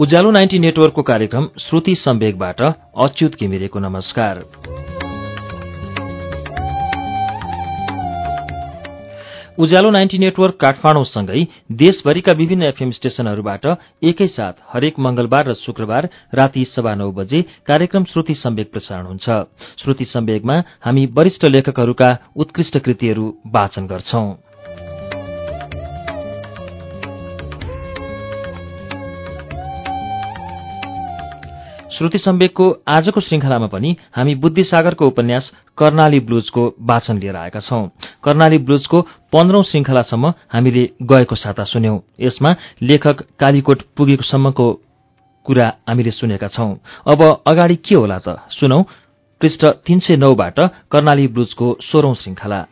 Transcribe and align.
उज्यालो 0.00 0.30
ninety 0.30 0.58
नेटवर्कको 0.58 1.02
कार्यक्रम 1.02 1.46
श्रुति 1.60 1.94
सम्वेकबाट 1.94 2.60
अच्युत 2.60 3.34
घिमिरेको 3.34 3.78
नमस्कार। 3.78 4.38
उज्यालो 9.58 9.90
नाइन्टी 9.90 10.18
नेटवर्क 10.18 10.56
काठमाडौँसँगै 10.60 11.44
देशभरिका 11.76 12.36
विभिन्न 12.36 12.62
एफएम 12.62 12.90
स्टेशनहरूबाट 12.90 13.66
एकैसाथ 14.02 14.66
हरेक 14.72 14.98
मंगलबार 14.98 15.48
र 15.48 15.54
शुक्रबार 15.56 16.08
राति 16.34 16.64
सवा 16.64 16.94
नौ 16.94 17.12
बजे 17.12 17.42
कार्यक्रम 17.68 18.04
श्रुति 18.04 18.34
सम्वेक 18.40 18.72
प्रसारण 18.72 19.06
हुन्छ। 19.06 19.28
श्रुति 19.84 20.04
सम्वेकमा 20.08 20.62
हामी 20.84 21.06
वरिष्ठ 21.12 21.44
लेखकहरूका 21.44 22.16
उत्कृष्ट 22.36 22.78
कृतिहरू 22.78 23.34
वाचन 23.46 23.86
गर्छौं। 23.86 24.28
श्रुति 32.00 32.18
सम्वेकको 32.18 32.70
आजको 32.88 33.20
श्रृंखलामा 33.20 33.66
पनि 33.66 33.96
हामी 34.16 34.34
बुद्धिसागरको 34.34 35.06
उपन्यास 35.06 35.52
कर्णाली 35.78 36.20
ब्लुजको 36.20 36.74
वाचन 36.80 37.18
लिएर 37.18 37.36
आएका 37.36 37.60
छौं। 37.60 37.88
कर्णाली 38.24 38.58
ब्लुजको 38.58 39.00
पन्ध्रौं 39.02 39.62
श्रृंखलासम्म 39.62 40.32
हामीले 40.52 40.90
गएको 41.02 41.34
साता 41.34 41.64
सुन्यौं। 41.64 41.98
यसमा 42.20 42.54
लेखक 42.82 43.20
कालीकोट 43.20 43.82
पुगेको 43.96 44.22
सम्मको 44.22 44.80
कुरा 45.44 45.72
हामीले 45.88 46.10
सुनेका 46.10 46.48
छौं। 46.48 46.74
अब 47.12 47.42
अगाडि 47.46 47.76
के 47.76 47.94
होला 47.94 48.18
त? 48.18 48.28
सुनौ। 48.50 48.82
पृष्ठ 49.40 49.66
तीन 49.66 49.98
सय 49.98 50.16
नौबाट 50.16 50.60
कर्णाली 50.92 51.28
ब्लुजको 51.28 51.78
सोह्रौं 51.80 52.14
श्रृंखला। 52.14 52.66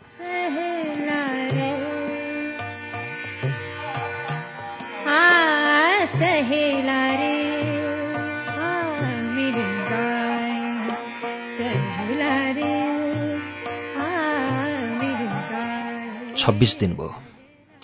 छब्बिस 16.39 16.79
दिन 16.79 16.93
भयो। 16.93 17.15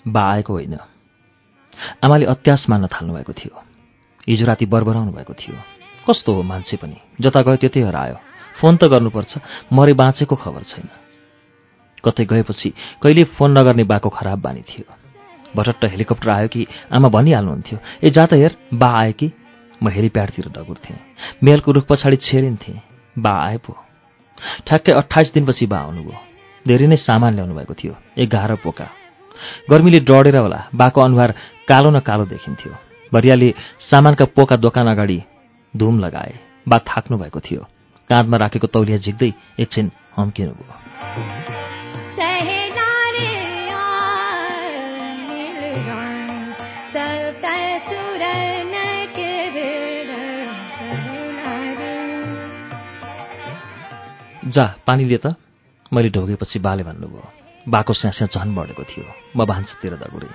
बा 0.09 0.33
आएको 0.33 0.53
होइन। 0.53 0.79
आमाले 2.05 2.27
अत्यास 2.27 2.67
मान्न 2.69 2.87
थाल्नुभएको 2.87 3.33
थियो। 3.33 3.63
हिजो 4.29 4.47
राति 4.47 4.67
बरबराउनु 4.67 5.13
भएको 5.13 5.35
थियो। 5.35 5.57
कस्तो 6.11 6.33
हो 6.33 6.43
मान्छे 6.43 6.77
पनि। 6.77 6.97
जता 7.21 7.43
गयो 7.43 7.57
त्यतै 7.57 7.81
हरायो। 7.81 8.15
फोन 8.61 8.77
त 8.77 8.85
गर्नुपर्छ। 8.85 9.39
मरे 9.73 9.93
बाँचेको 9.93 10.37
खबर 10.37 10.63
छैन। 10.63 10.89
कतै 12.05 12.25
गएपछि 12.25 12.71
कहिले 13.03 13.25
फोन 13.25 13.59
नगर्ने 13.59 13.85
बाको 13.85 14.09
खराब 14.09 14.39
बानी 14.39 14.63
थियो। 14.63 14.95
भटट्ट 15.57 15.85
हेलिकप्टर 15.85 16.31
आयो 16.31 16.49
कि 16.49 16.67
आमा 16.93 17.09
भनिहाल्नुहुन्थ्यो 17.09 17.79
ए 18.05 18.11
जा 18.11 18.27
त 18.27 18.35
हेर 18.35 18.57
बा 18.75 18.91
आए 19.03 19.13
कि? 19.13 19.33
म 19.83 19.89
हेलिप्याडतिर 19.89 20.49
डगुर्थेँ 20.49 20.99
मेलको 21.43 21.73
रुख 21.73 21.87
पछाडि 21.89 22.17
छेरिन्थेँ। 22.17 22.81
बा 23.19 23.35
आए 23.47 23.57
पो। 23.57 23.73
ठ्याक्कै 24.67 24.93
अठाइस 24.93 25.33
दिनपछि 25.35 25.67
बा 25.67 25.79
आउनुभयो। 25.79 26.34
धेरै 26.69 26.87
नै 26.87 26.97
सामान 26.97 27.35
ल्याउनु 27.35 27.55
भएको 27.55 27.75
थियो 27.75 27.95
एघार 28.19 28.55
पोका। 28.65 28.87
गर्मीले 29.71 30.01
डढेर 30.09 30.37
होला 30.37 30.61
बाको 30.75 31.01
अनुहार 31.01 31.31
कालो 31.69 31.91
न 31.91 32.01
कालो 32.01 32.25
देखिन्थ्यो। 32.27 32.73
भरियाले 33.13 33.49
सामानका 33.91 34.25
पोका 34.37 34.57
दोकान 34.57 34.87
अगाडि 34.89 35.19
धुम 35.75 35.95
लगाए 35.99 36.35
बा 36.69 36.77
थाक्नु 36.89 37.19
भएको 37.19 37.41
थियो। 37.41 37.63
काँधमा 38.11 38.37
राखेको 38.37 38.67
तौलिया 38.67 38.99
झिक्दै 38.99 39.31
एकछिन 39.61 39.91
हम्किनुभयो 40.17 40.73
जा 54.45 54.65
पानी 54.87 55.05
लिए 55.05 55.19
त 55.19 55.44
मैले 55.95 56.11
ढोगेपछि 56.11 56.59
बाले 56.59 56.83
भन्नुभयो 56.83 57.25
बाको 57.67 57.93
स्यास्या 57.95 58.27
झन 58.35 58.55
बढेको 58.55 58.83
थियो। 58.83 59.05
म 59.37 59.45
भान्सातिर 59.47 59.95
दगुडेँ 60.03 60.35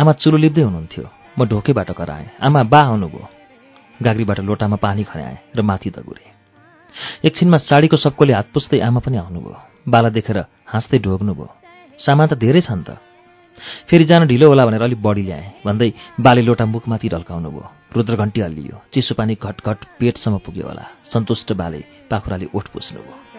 आमा 0.00 0.12
चुलो 0.20 0.36
लिप्दै 0.36 0.62
हुनुहुन्थ्यो। 0.62 1.04
म 1.38 1.40
ढोकेबाट 1.48 1.90
कराएँ। 1.92 2.28
आमा 2.40 2.62
बा 2.72 2.80
आउनुभयो। 2.88 3.24
गाग्रीबाट 4.02 4.40
लोटामा 4.40 4.76
पानी 4.76 5.02
खन्याएँ 5.04 5.38
र 5.56 5.60
माथि 5.62 5.90
दगुरेँ। 5.96 6.30
एकछिनमा 7.24 7.58
साडीको 7.68 7.96
सबकोले 7.96 8.32
हात 8.32 8.48
पुस्दै 8.54 8.80
आमा 8.80 9.00
पनि 9.00 9.16
आउनुभयो। 9.16 9.56
बाला 9.88 10.08
देखेर 10.08 10.38
हाँस्दै 10.72 10.98
ढोग्नुभयो। 10.98 11.48
सामान 12.04 12.26
त 12.28 12.34
धेरै 12.34 12.60
छन् 12.60 12.84
त। 12.84 12.98
फेरि 13.88 14.04
जान 14.04 14.26
ढिलो 14.26 14.48
होला 14.48 14.64
भनेर 14.66 14.82
अलिक 14.82 15.00
बढी 15.02 15.22
ल्याएँ। 15.22 15.62
भन्दै 15.64 15.88
बाले 16.20 16.42
लोटा 16.42 16.64
मुखमाथि 16.64 17.08
ढल्काउनु 17.08 17.48
भयो 17.50 17.66
रुद्रघन्टी 17.96 18.40
हल्लियो। 18.40 18.76
चिसो 18.92 19.14
पानी 19.14 19.34
घटघट 19.36 19.78
पेटसम्म 19.98 20.36
पुग्यो 20.44 20.66
होला। 20.68 20.84
सन्तुष्ट 21.12 21.52
बाले 21.60 21.80
पाखुराले 22.10 22.46
ओठ 22.56 22.66
पुस्नुभयो। 22.72 23.31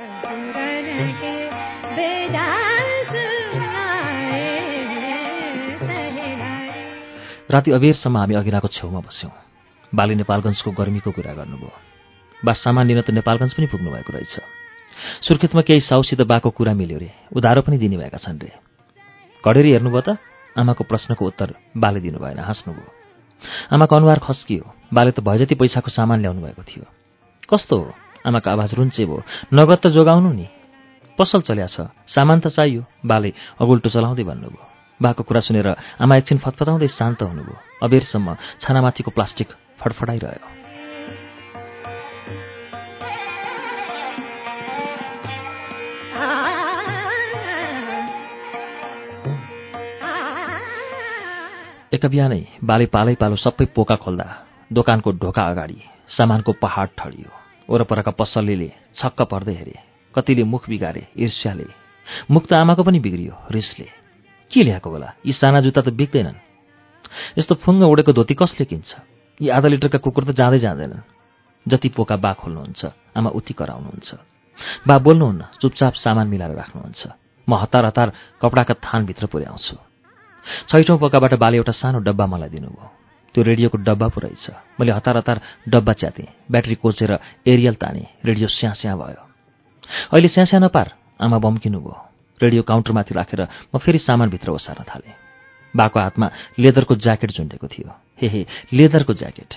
राति 7.54 7.72
अबेरसम्म 7.72 8.18
हामी 8.18 8.36
अघिराको 8.36 8.68
छेउमा 8.68 9.00
बस्यौँ। 9.00 9.32
बाली 9.96 10.16
नेपालगञ्जको 10.16 10.72
गर्मीको 10.72 11.12
कुरा 11.12 11.34
गर्नुभयो। 11.34 11.72
बा 12.46 12.54
सामान 12.54 12.88
लिन 12.88 13.02
त 13.02 13.10
नेपालगञ्ज 13.10 13.54
पनि 13.54 13.68
पुग्नु 13.68 13.92
भएको 13.92 14.14
रहेछ। 14.14 14.40
सुर्खेतमा 15.28 15.62
केही 15.62 15.82
साउसित 15.82 16.22
बाको 16.22 16.50
कुरा 16.50 16.74
मिल्यो 16.74 16.98
रे। 16.98 17.12
उधारो 17.36 17.62
पनि 17.62 17.78
दिने 17.78 17.98
भएका 17.98 18.18
छन् 18.18 18.42
रे। 18.42 18.52
घडेरी 19.46 19.72
हेर्नुभयो 19.72 20.02
त? 20.02 20.18
आमाको 20.58 20.84
प्रश्नको 20.84 21.26
उत्तर 21.26 21.54
बाले 21.78 22.00
दिनु 22.00 22.20
भएन 22.20 22.40
हाँस्नुभयो। 22.40 22.90
आमाको 23.74 23.96
अनुहार 23.96 24.20
खस्कियो। 24.20 24.74
बाले 24.94 25.12
त 25.12 25.20
भएजति 25.20 25.56
पैसाको 25.56 25.90
सामान 25.90 26.22
ल्याउनु 26.22 26.42
भएको 26.42 26.64
थियो। 26.64 26.86
कस्तो 27.50 27.78
हो? 27.78 27.94
आमाको 28.26 28.50
आवाज 28.50 28.74
रुन्चे 28.74 29.06
भयो 29.06 29.22
नगद 29.54 29.78
त 29.78 29.88
जोगाउनु 29.88 30.34
नि। 30.34 30.63
पसल 31.18 31.42
चल्या 31.42 31.68
छ। 31.68 31.94
सामान 32.10 32.40
त 32.40 32.48
चाहियो। 32.48 32.82
बाले 33.06 33.34
अगुल्टो 33.62 33.90
चलाउँदै 33.90 34.24
भन्नुभयो। 34.24 34.64
बाको 35.00 35.24
कुरा 35.24 35.42
सुनेर 35.42 35.68
आमा 36.02 36.14
एकछिन 36.18 36.38
फतफताउँदै 36.38 36.88
शान्त 36.90 37.22
हुनुभयो। 37.22 37.58
अबेरसम्म 37.84 38.28
छानामाथिको 38.62 39.12
प्लास्टिक 39.12 39.48
फडफडाइरह्यो। 39.78 40.48
एक 51.94 52.06
बिहानै 52.10 52.42
बाले 52.66 52.86
पालै 52.90 53.16
पालो 53.22 53.36
सबै 53.38 53.66
पोका 53.70 53.96
खोल्दा 54.02 54.28
दोकानको 54.74 55.10
ढोका 55.14 55.44
अगाडि 55.46 55.78
सामानको 56.10 56.52
पहाड 56.58 56.90
ठडियो। 56.98 57.30
वरपरका 57.70 58.12
पसलेले 58.12 58.70
छक्क 58.98 59.22
पर्दै 59.30 59.54
हेरे। 59.54 59.93
कतिले 60.16 60.44
मुख 60.44 60.70
बिगारे 60.70 61.08
ईर्ष्याले। 61.18 61.68
मुख 62.32 62.44
त 62.48 62.54
आमाको 62.54 62.84
पनि 62.84 63.00
बिग्रियो 63.00 63.36
रिसले। 63.52 63.88
के 64.52 64.62
ल्याएको 64.64 64.90
होला? 64.90 65.10
यी 65.26 65.34
साना 65.34 65.60
जुत्ता 65.62 65.82
त 65.82 65.90
बिग्दैनन् 65.90 66.40
यस्तो 67.38 67.56
फुङ्ग 67.64 67.84
उडेको 67.84 68.12
धोती 68.14 68.34
कसले 68.34 68.66
किन्छ? 68.66 68.90
यी 69.42 69.50
आधा 69.50 69.68
लिटरका 69.68 69.98
कुकुर 69.98 70.24
त 70.24 70.32
जाँदै 70.38 70.60
जाँदैनन्। 70.60 71.06
जति 71.66 71.90
पोका 71.90 72.16
बा 72.16 72.34
खोल्नुहुन्छ 72.34 72.82
आमा 73.18 73.30
उति 73.30 73.54
कराउनुहुन्छ। 73.54 74.10
बा 74.88 74.96
बोल्नुहुन्न 75.00 75.42
चुपचाप 75.62 75.94
सामान 76.04 76.28
मिलाएर 76.28 76.54
राख्नुहुन्छ। 76.56 77.02
म 77.48 77.52
हतार 77.54 77.86
हतार 77.86 78.08
कपडाका 78.42 78.74
थानभित्र 78.86 79.26
पुर्याउँछु। 79.26 79.76
छैठौँ 80.70 80.98
पोकाबाट 81.00 81.34
बाले 81.40 81.58
एउटा 81.58 81.72
सानो 81.72 82.00
डब्बा 82.00 82.26
मलाई 82.28 82.50
दिनुभयो। 82.50 82.88
त्यो 83.36 83.44
रेडियोको 83.44 83.78
डब्बा 83.78 84.08
पो 84.14 84.20
रहेछ। 84.22 84.46
मैले 84.80 84.92
हतार 84.92 85.18
हतार 85.18 85.42
डब्बा 85.68 85.94
च्यातेँ। 85.94 86.28
ब्याट्री 86.52 86.76
कोचेर 86.76 87.12
एरियल 87.48 87.76
ताने। 87.82 88.04
रेडियो 88.26 88.48
स्याँ 88.48 88.98
भयो। 88.98 89.33
अहिले 89.84 90.28
स्यास्या 90.28 90.60
नपार 90.60 90.88
आमा 91.22 91.38
बम्किनु 91.38 91.80
भयो। 91.80 91.96
रेडियो 92.42 92.64
काउन्टरमाथि 92.64 93.14
राखेर 93.14 93.48
म 93.76 93.78
फेरि 93.78 94.00
सामानभित्र 94.00 94.52
ओसार्न 94.52 94.84
थालेँ। 94.84 95.16
बाको 95.76 96.00
हातमा 96.00 96.28
लेदरको 96.60 96.96
ज्याकेट 96.96 97.32
झुन्डेको 97.32 97.68
थियो। 97.68 97.90
हे 98.22 98.28
हे 98.28 98.46
लेदरको 98.74 99.14
ज्याकेट। 99.14 99.54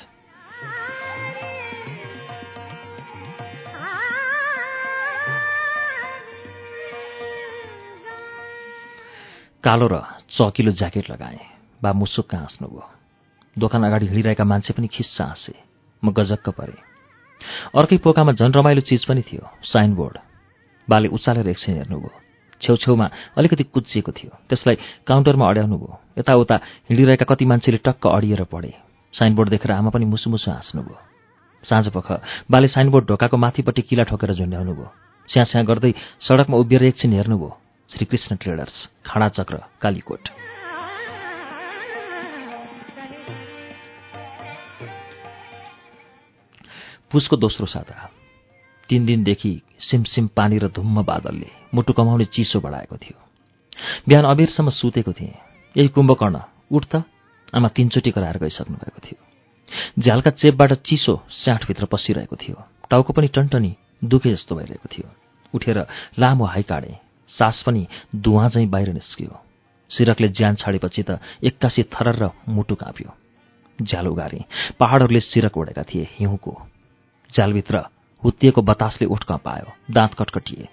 कालो 9.65 9.87
र 9.87 10.03
चकिलो 10.31 10.73
ज्याकेट 10.73 11.11
लगाएँ। 11.11 11.39
बा 11.83 11.93
मुसुक्क 11.93 12.35
हाँस्नुभयो। 12.35 12.85
दोकान 13.59 13.85
अगाडि 13.85 14.07
हिँडिरहेका 14.07 14.45
मान्छे 14.45 14.73
पनि 14.73 14.87
खिस्सा 14.87 15.25
हाँसे। 15.25 15.55
म 16.05 16.13
गजक्क 16.13 16.49
परेँ। 16.49 16.96
अर्कै 17.75 17.97
पोकामा 18.05 18.33
झन् 18.33 18.57
रमाइलो 18.57 18.81
चिज 18.89 19.05
पनि 19.05 19.23
थियो 19.23 19.45
साइनबोर्ड। 19.73 20.17
बाले 20.89 21.09
उचालेर 21.09 21.49
एकछिन 21.49 21.75
हेर्नुभयो। 21.77 22.11
छेउछेउमा 22.63 23.07
अलिकति 23.37 23.65
कुच्चिएको 23.75 24.13
थियो। 24.13 24.31
त्यसलाई 24.49 24.77
काउन्टरमा 25.07 25.45
अड्याउनु 25.49 25.77
भयो 25.77 25.93
यताउता 26.19 26.57
हिँडिरहेका 26.89 27.25
कति 27.29 27.45
मान्छेले 27.45 27.79
टक्क 27.85 28.07
अडिएर 28.07 28.43
पढे 28.49 28.73
साइनबोर्ड 29.15 29.49
देखेर 29.51 29.73
आमा 29.73 29.91
पनि 29.91 30.05
मुसु 30.05 30.31
मुसु 30.31 30.51
हाँस्नुभयो 30.51 30.99
साँझपख 31.65 32.09
बाले 32.51 32.69
साइनबोर्ड 32.69 33.07
ढोकाको 33.09 33.37
माथिपट्टि 33.37 33.83
किला 33.83 34.05
ठोकेर 34.09 34.33
झुन्ड्याउनु 34.35 34.73
भयो 34.73 34.89
स्याँ 35.29 35.45
स्याँ 35.51 35.65
गर्दै 35.65 35.93
सडकमा 36.27 36.57
उभिएर 36.57 36.83
एकछिन 36.85 37.13
हेर्नुभयो। 37.13 37.51
श्रीकृष्ण 37.91 38.37
ट्रेडर्स 38.43 38.77
खाँडाचक्र 39.07 39.57
कालीकोट। 39.83 40.23
पुसको 47.11 47.37
दोस्रो 47.37 47.67
साता। 47.67 48.11
तीन 48.89 49.07
दिनदेखि 49.07 49.61
सिमसिम 49.81 50.27
पानी 50.27 50.59
र 50.59 50.69
धुम्म 50.69 51.03
बादलले 51.03 51.51
मुटु 51.75 51.93
कमाउने 51.93 52.25
चिसो 52.25 52.61
बढाएको 52.61 52.97
थियो। 52.97 53.19
बिहान 54.09 54.25
अबेरसम्म 54.25 54.71
सुतेको 54.71 55.13
थिएँ। 55.13 55.35
यही 55.77 55.89
कुम्भकर्ण 55.89 56.41
उठ 56.73 56.85
त 56.95 57.05
आमा 57.55 57.69
तिनचोटि 57.69 58.11
कराएर 58.11 58.39
गइसक्नु 58.39 58.77
भएको 58.77 59.01
थियो। 59.07 60.03
झ्यालका 60.03 60.31
चेपबाट 60.31 60.73
चिसो 60.73 61.23
स्याठभित्र 61.31 61.85
पसिरहेको 61.85 62.37
थियो। 62.37 62.65
टाउको 62.91 63.13
पनि 63.13 63.29
टन्टनी 63.29 63.77
दुखे 64.05 64.33
जस्तो 64.33 64.55
भइरहेको 64.55 64.89
थियो। 64.93 65.11
उठेर 65.55 65.79
लामो 66.19 66.45
हाई 66.45 66.63
काडेँ 66.63 66.99
सास 67.29 67.63
पनि 67.67 67.87
धुवा 68.17 68.49
झैँ 68.49 68.67
बाहिर 68.67 68.93
निस्कियो। 68.93 69.43
सिरकले 69.91 70.29
ज्यान 70.29 70.55
छाडेपछि 70.55 71.03
त 71.03 71.19
एक्कासी 71.45 71.83
थरर 71.83 72.23
र 72.23 72.31
मुटु 72.49 72.75
काँप्यो। 72.75 73.15
झ्याल 73.83 74.07
उगारे। 74.07 74.45
पहाडहरूले 74.81 75.21
सिरक 75.21 75.57
ओढेका 75.59 75.83
थिए 75.83 76.09
हिउँको। 76.13 76.53
झ्यालभित्र 77.37 77.79
हुत्तिएको 78.23 78.63
बतासले 78.63 79.07
उठ्क 79.07 79.33
पायो 79.45 79.69
दाँत 79.93 80.15
कटकटिए। 80.19 80.69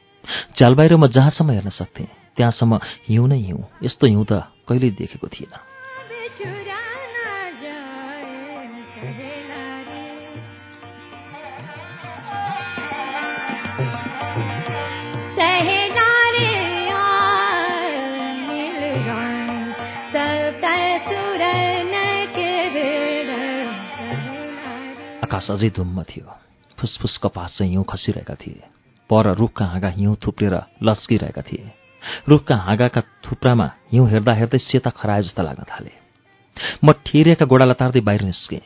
झ्याल 0.58 0.74
बाहिर 0.74 0.96
म 0.96 1.08
जहाँसम्म 1.08 1.52
हेर्न 1.52 1.70
सक्थेँ 1.70 2.08
त्यहाँसम्म 2.38 2.80
हिउँ 3.08 3.28
नै 3.28 3.38
हिउँ 3.38 3.64
यस्तो 3.84 4.08
हिउँ 4.08 4.26
त 4.32 4.48
कहिल्यै 4.68 4.92
देखेको 4.96 5.28
थिएन। 5.28 5.54
आकाश 25.24 25.52
अझै 25.52 25.70
धुम्म 25.76 26.04
थियो। 26.04 26.53
फुसफुस 26.84 27.18
कपास 27.24 27.56
चाहिँ 27.58 27.72
हिउँ 27.72 27.86
खसिरहेका 27.90 28.36
थिए। 28.36 28.62
पर 29.10 29.36
रुखका 29.36 29.66
हाँगा 29.66 29.90
हिउँ 29.90 30.16
थुप्रेर 30.16 30.54
लस्किरहेका 30.84 31.42
थिए। 31.42 31.72
रुखका 32.30 32.56
हाँगाका 32.56 33.02
थुप्रामा 33.02 33.72
हिउँ 33.92 34.10
हेर्दा 34.10 34.34
हेर्दै 34.34 34.58
सेता 34.58 34.90
खराए 34.90 35.22
जस्ता 35.24 35.44
लाग्न 35.44 35.64
थाले। 35.64 35.92
म 36.84 36.92
ठिरेका 36.92 37.46
गोडा 37.46 37.66
लतार्दै 37.66 38.02
बाहिर 38.02 38.22
निस्केँ। 38.22 38.60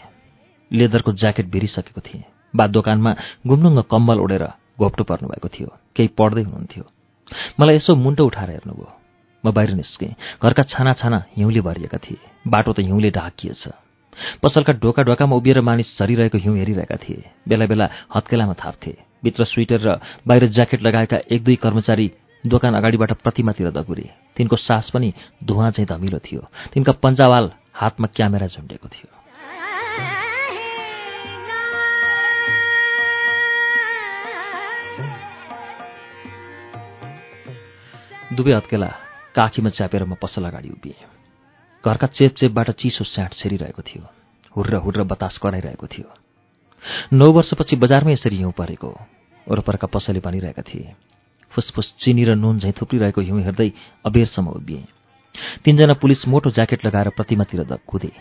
लेदरको 0.71 1.13
ज्याकेट 1.13 1.45
भिरिसकेको 1.45 2.01
थिएँ। 2.01 2.23
बा 2.55 2.67
दोकानमा 2.67 3.11
गुम्नुङ्ग 3.47 3.85
कम्बल 3.85 4.19
ओढेर 4.19 4.45
घोप्टो 4.81 5.03
पर्नुभएको 5.03 5.47
थियो। 5.47 5.69
केही 5.95 6.09
पढ्दै 6.17 6.41
हुनुहुन्थ्यो। 6.41 6.83
मलाई 7.59 7.75
यसो 7.75 7.95
मुन्टो 7.95 8.25
उठाएर 8.25 8.49
हेर्नुभयो। 8.49 8.89
म 9.45 9.51
बाहिर 9.53 9.71
निस्केँ। 9.77 10.15
घरका 10.41 10.63
छाना 10.73 10.93
छाना 10.93 11.23
हिउँले 11.37 11.61
भरिएका 11.61 11.97
थिए। 11.97 12.17
बाटो 12.47 12.73
त 12.73 12.79
हिउँले 12.79 13.11
ढाकिएछ। 13.13 13.86
पसलका 14.43 14.73
ढोका 14.73 15.03
ढोकामा 15.03 15.35
उभिएर 15.35 15.61
मानिस 15.61 15.97
झरिरहेको 15.99 16.37
हिउँ 16.37 16.57
हेरिरहेका 16.57 16.95
थिए। 16.95 17.23
बेला 17.47 17.65
बेला 17.65 17.89
हत्केलामा 18.15 18.53
थाप्थे। 18.53 18.97
भित्र 19.23 19.43
स्वेटर 19.43 19.79
र 19.81 19.99
बाहिर 20.27 20.47
ज्याकेट 20.47 20.81
लगाएका 20.81 21.17
एक 21.31 21.43
दुई 21.43 21.55
कर्मचारी 21.55 22.11
दोकान 22.45 22.73
अगाडिबाट 22.73 23.11
प्रतिमातिर 23.11 23.71
दगुरे। 23.71 24.09
तिनको 24.37 24.55
सास 24.55 24.89
पनि 24.93 25.13
धुवा 25.43 25.71
चाहिँ 25.71 25.87
धमिलो 25.87 26.19
थियो। 26.19 26.41
तिनका 26.73 26.91
पन्जावाल 26.91 27.51
हातमा 27.73 28.07
क्यामेरा 28.07 28.47
झुन्डेको 28.47 28.87
थियो। 28.87 29.09
दुवै 38.35 38.53
हत्केला 38.53 38.87
काखीमा 39.35 39.69
च्यापेर 39.69 40.03
म 40.03 40.13
पसल 40.21 40.45
अगाडि 40.45 40.69
उभिएँ। 40.69 41.16
घरका 41.87 42.07
चेप 42.07 42.35
चेपबाट 42.35 42.69
चिसो 42.79 43.03
स्याट 43.03 43.33
छेरिरहेको 43.33 43.81
थियो। 43.81 44.03
हुर्र 44.55 44.75
हुर्र 44.75 45.03
बतास 45.03 45.37
कराइरहेको 45.37 45.87
थियो। 45.87 46.07
नौ 47.13 47.31
वर्षपछि 47.31 47.75
बजारमै 47.75 48.13
यसरी 48.13 48.37
हिउँ 48.37 48.51
परेको। 48.51 48.89
वरपरका 49.47 49.87
पसले 49.87 50.19
भनिरहेका 50.19 50.61
थिए 50.61 50.93
फुसफुस 51.51 51.87
चिनी 52.03 52.23
र 52.25 52.35
नुन 52.35 52.59
झैँ 52.59 52.73
थुप्रिरहेको 52.75 53.21
हिउँ 53.21 53.41
हेर्दै 53.41 53.69
अबेरसम्म 54.05 54.47
उभिए। 54.49 54.83
तीनजना 55.63 55.93
पुलिस 55.93 56.27
मोटो 56.27 56.51
ज्याकेट 56.51 56.85
लगाएर 56.85 57.09
प्रतिमातिर 57.09 57.63
द 57.63 57.79
कुदे। 57.87 58.11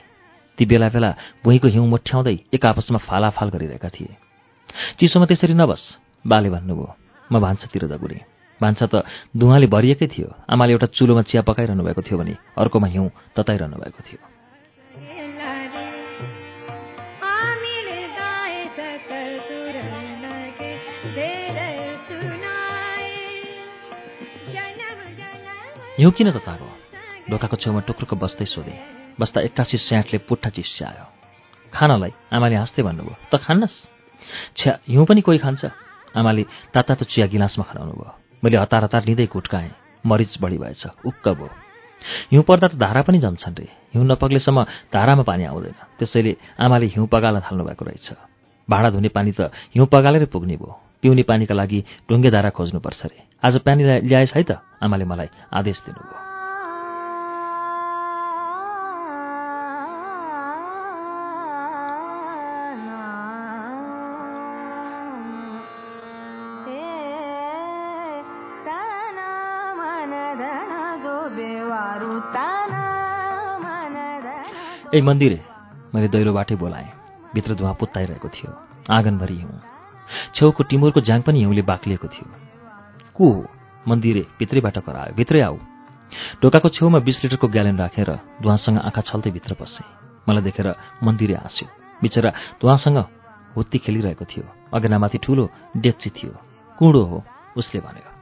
ती 0.59 0.65
बेला 0.65 0.89
बेला 0.89 1.11
भुइँको 1.45 1.69
हिउँ 1.69 1.87
मोठ्याउँदै 1.89 2.37
एक 2.55 2.67
आपसमा 2.67 2.99
फालाफाल 3.09 3.49
गरिरहेका 3.51 3.89
थिए। 3.89 4.17
चिसोमा 4.99 5.27
त्यसरी 5.27 5.55
नबस 5.55 5.83
बाले 6.25 6.51
भन्नुभयो 6.51 6.89
म 7.31 7.41
भान्सातिर 7.41 7.87
दगुरेँ 7.87 8.36
भान्सा 8.63 8.87
त 8.87 8.95
धुवाले 9.37 9.67
भरिएकै 9.67 10.07
थियो। 10.07 10.29
आमाले 10.49 10.73
एउटा 10.73 10.87
चुलोमा 10.97 11.23
चिया 11.29 11.43
पकाइरहनु 11.45 11.83
भएको 11.85 12.03
थियो 12.03 12.17
भने 12.19 12.35
अर्कोमा 12.57 12.89
हिउँ 12.89 13.11
तताइरहनु 13.37 13.77
भएको 13.77 14.03
थियो। 14.09 14.21
हिउँ 25.97 26.13
किन 26.13 26.29
त 26.31 26.39
तागो 26.45 26.69
ढोकाको 27.31 27.57
छेउमा 27.57 27.81
टुक्रुको 27.89 28.17
बस्दै 28.21 28.45
सोधे। 28.45 28.75
बस्दा 29.21 29.41
एक्कासी 29.49 29.77
स्याटले 29.81 30.19
पुट्ठा 30.29 30.51
चिस्यायो। 30.53 31.07
खानलाई 31.73 32.13
आमाले 32.37 32.57
हाँस्दै 32.57 32.83
भन्नुभयो 32.85 33.17
त 33.33 33.35
खान्नस्? 33.41 33.77
छ्या 34.61 34.73
हिउँ 34.93 35.07
पनि 35.09 35.21
कोही 35.25 35.39
खान्छ? 35.41 35.63
आमाले 36.17 36.43
तातातो 36.73 37.05
चिया 37.05 37.27
गिलासमा 37.33 37.65
खनाउनु 37.65 37.93
भयो 37.97 38.26
मैले 38.45 38.57
हतार 38.57 38.85
हतार 38.85 39.05
लिँदै 39.05 39.27
कुटकाएँ। 39.27 39.71
मरिच 40.07 40.39
बढी 40.41 40.59
भएछ। 40.59 40.87
उक्क 41.07 41.29
भयो। 41.29 41.51
हिउँ 42.33 42.45
पर्दा 42.45 42.69
त 42.69 42.75
धारा 42.75 43.03
पनि 43.03 43.19
जम्छन् 43.19 43.59
रे। 43.59 43.69
हिउँ 43.95 44.07
नपग्लेसम्म 44.07 44.63
धारामा 44.95 45.23
पानी 45.23 45.45
आउँदैन। 45.45 45.75
त्यसैले 45.99 46.37
आमाले 46.61 46.87
हिउँ 46.87 47.07
पगाल्न 47.07 47.41
थाल्नु 47.41 47.65
भएको 47.65 47.85
रहेछ। 47.85 48.09
भाँडा 48.71 48.91
धुने 48.91 49.09
पानी 49.09 49.33
त 49.33 49.51
हिउँ 49.75 49.87
पगालेरै 49.87 50.27
पुग्ने 50.27 50.57
भयो। 50.57 50.73
पिउने 51.03 51.23
पानीका 51.23 51.55
लागि 51.55 51.85
ढुङ्गे 52.11 52.31
धारा 52.31 52.51
खोज्नुपर्छ 52.51 53.01
रे। 53.07 53.19
आज 53.47 53.61
पानी 53.61 53.85
ल्याएछ 53.85 54.33
है 54.35 54.43
त? 54.43 54.61
आमाले 54.83 55.05
मलाई 55.05 55.29
आदेश 55.53 55.77
दिनुभयो। 55.87 56.36
ए 74.97 75.01
मन्दिरे 75.01 75.41
मैले 75.95 76.09
दैलोबाटै 76.09 76.57
बोलाएँ। 76.57 76.89
भित्र 77.35 77.55
धुवा 77.55 77.73
पुत्ताइरहेको 77.73 78.29
थियो। 78.29 78.51
आँगनभरि 78.91 79.37
हिउँ। 79.37 79.61
छेउको 80.35 80.63
टिमुरको 80.63 81.01
ज्याङ 81.01 81.21
पनि 81.23 81.39
हिउँले 81.39 81.63
बाक्लिएको 81.63 82.09
थियो। 82.09 82.27
को 83.15 83.25
हो? 83.33 83.45
मन्दिरे 83.89 84.27
भित्रैबाट 84.39 84.79
करायो। 84.79 85.15
भित्रै 85.15 85.41
आऊ। 85.41 85.57
ढोकाको 86.43 86.69
छेउमा 86.69 86.99
बिस 86.99 87.17
लिटरको 87.25 87.49
ग्यालेन 87.49 87.77
राखेर 87.79 88.11
धुवासँग 88.43 88.79
आँखा 88.79 89.01
छल्दै 89.01 89.31
भित्र 89.31 89.55
पसे 89.61 89.85
मलाई 90.29 90.43
देखेर 90.43 90.69
मन्दिरे 91.05 91.35
हाँस्यो। 91.35 91.69
बिचरा 92.03 92.31
धुवासँग 92.61 92.99
हुत्ती 93.57 93.79
खेलिरहेको 93.79 94.25
थियो। 94.25 94.45
अगेनामाथि 94.75 95.19
ठुलो 95.19 95.45
डेक्ची 95.77 96.11
थियो। 96.11 96.33
कुँडो 96.79 97.03
हो? 97.05 97.25
उसले 97.57 97.81
भन्यो। 97.81 98.17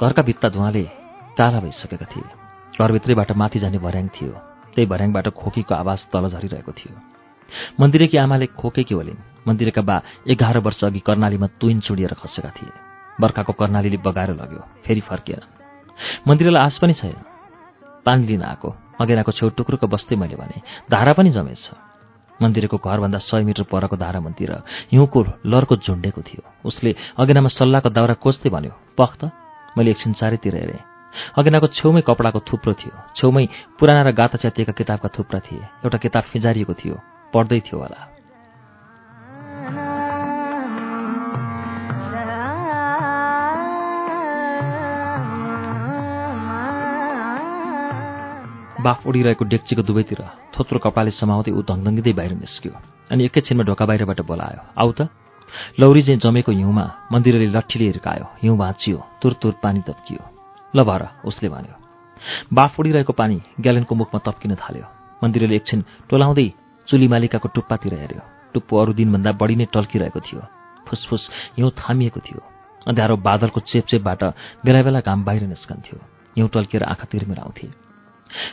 घरका 0.00 0.22
भित्ता 0.22 0.48
धुवाले 0.48 0.82
काला 1.38 1.60
भइसकेका 1.60 2.06
थिए। 2.12 2.26
घरभित्रैबाट 2.78 3.30
माथि 3.32 3.58
जाने 3.58 3.78
भर्याङ 3.78 4.06
थियो। 4.10 4.32
त्यही 4.74 4.86
भर्याङबाट 4.90 5.28
खोकीको 5.30 5.74
आवाज 5.74 5.98
तल 6.12 6.24
झरिरहेको 6.34 6.72
थियो। 6.72 6.94
मन्दिरेकी 7.80 8.16
आमाले 8.18 8.46
खोकेकी 8.58 8.94
होलिन् 8.94 9.22
मन्दिरका 9.46 9.82
बा 9.82 9.96
एघार 10.26 10.58
वर्ष 10.66 10.84
अघि 10.84 11.00
कर्णालीमा 11.06 11.46
तुइन 11.60 11.80
चुडिएर 11.86 12.14
खसेका 12.18 12.50
थिए। 12.50 12.74
बर्खाको 13.22 13.52
कर्णालीले 13.54 13.98
बगाएर 14.02 14.30
लग्यो 14.34 14.62
फेरि 14.82 15.00
फर्किएर। 15.00 15.42
मन्दिरलाई 16.26 16.62
आश 16.66 16.78
पनि 16.82 16.94
छैन। 16.98 17.18
पानी 18.02 18.26
लिन 18.26 18.42
आएको 18.42 18.68
अगेनाको 19.00 19.32
छेउ 19.32 19.48
टुक्रुको 19.54 19.86
बस्दै 19.86 20.16
मैले 20.18 20.34
भने 20.34 20.58
धारा 20.90 21.12
पनि 21.14 21.30
जमेछ। 21.30 21.70
मन्दिरको 22.42 22.76
घरभन्दा 22.82 23.18
सय 23.30 23.42
मिटर 23.46 23.62
परको 23.70 23.96
धारा 23.96 24.20
मन्दिर 24.20 24.50
हिउँको 24.90 25.20
लरको 25.46 25.74
झुन्डेको 25.76 26.20
थियो। 26.26 26.42
उसले 26.66 26.90
अगेनामा 27.14 27.48
सल्लाहको 27.54 27.88
दाउरा 27.94 28.14
कोच्दै 28.18 28.50
भन्यो 28.50 28.74
पख 28.98 29.12
त। 29.22 29.43
मैले 29.78 29.90
एकछिन 29.90 30.12
चारैतिर 30.12 30.54
हेरेँ। 30.54 30.82
अगेनाको 31.38 31.66
छेउमै 31.66 32.00
कपडाको 32.00 32.40
थुप्रो 32.40 32.72
थियो। 32.74 32.94
छेउमै 33.16 33.46
पुराना 33.78 34.02
र 34.02 34.12
गाता 34.12 34.38
च्यातिएका 34.38 34.72
किताबका 34.72 35.08
थुप्रा 35.08 35.40
थिए। 35.46 35.62
एउटा 35.84 35.98
किताब 35.98 36.24
फिजारिएको 36.32 36.74
थियो। 36.74 36.96
पढ्दै 37.34 37.60
थियो 37.60 37.78
होला। 37.78 38.00
बाफ 48.84 49.06
उडिरहेको 49.06 49.44
डेक्चीको 49.44 49.82
दुवैतिर 49.82 50.20
थोत्रो 50.52 50.78
कपडाले 50.78 51.10
समाउँदै 51.10 51.50
ऊ 51.56 51.62
धङधङ्गिँदै 51.62 52.12
बाहिर 52.12 52.32
निस्क्यो। 52.36 52.72
अनि 53.10 53.24
एकैछिनमा 53.24 53.64
ढोका 53.64 53.84
बाहिरबाट 53.86 54.20
बोलायो 54.20 54.60
आऊ 54.76 54.92
त। 54.92 55.08
लौरी 55.80 56.02
चाहिँ 56.02 56.20
जमेको 56.20 56.52
हिउँमा 56.52 56.84
मन्दिरले 57.12 57.46
लट्ठीले 57.46 57.84
हिर्कायो 57.84 58.26
हिउँ 58.42 58.56
भाँचियो 58.58 58.98
तुर 59.22 59.32
तुर 59.42 59.52
पानी 59.62 59.80
तप्कियो 59.88 60.22
ल 60.74 60.82
भर 60.84 61.02
उसले 61.24 61.48
भन्यो। 61.48 61.74
बाफ 62.52 62.80
उडिरहेको 62.80 63.12
पानी 63.12 63.36
ग्यालेनको 63.60 63.94
मुखमा 63.94 64.18
तप्किन 64.26 64.54
थाल्यो। 64.54 64.86
मन्दिरले 65.22 65.56
एकछिन 65.56 65.84
टोलाउँदै 66.10 66.46
चुलीमालिकाको 66.88 67.48
टुप्पातिर 67.54 67.94
हेऱ्यो। 67.94 68.22
टुप्पो 68.54 68.74
अरू 68.76 68.92
दिनभन्दा 68.92 69.32
बढी 69.40 69.56
नै 69.56 69.66
टल्किरहेको 69.74 70.20
थियो। 70.20 70.40
फुसफुस 70.88 71.22
हिउँ 71.56 71.70
थामिएको 71.80 72.20
थियो। 72.20 72.40
अँध्यारो 72.86 73.16
बादलको 73.18 73.60
चेपचेपबाट 73.60 74.22
बेला 74.64 74.82
बेला 74.82 75.00
घाम 75.00 75.24
बाहिर 75.24 75.42
निस्कन्थ्यो। 75.48 75.98
हिउँ 76.36 76.48
टल्किएर 76.54 76.82
आँखा 76.82 77.06
तिरमिर 77.12 77.38
आउँथे 77.38 77.68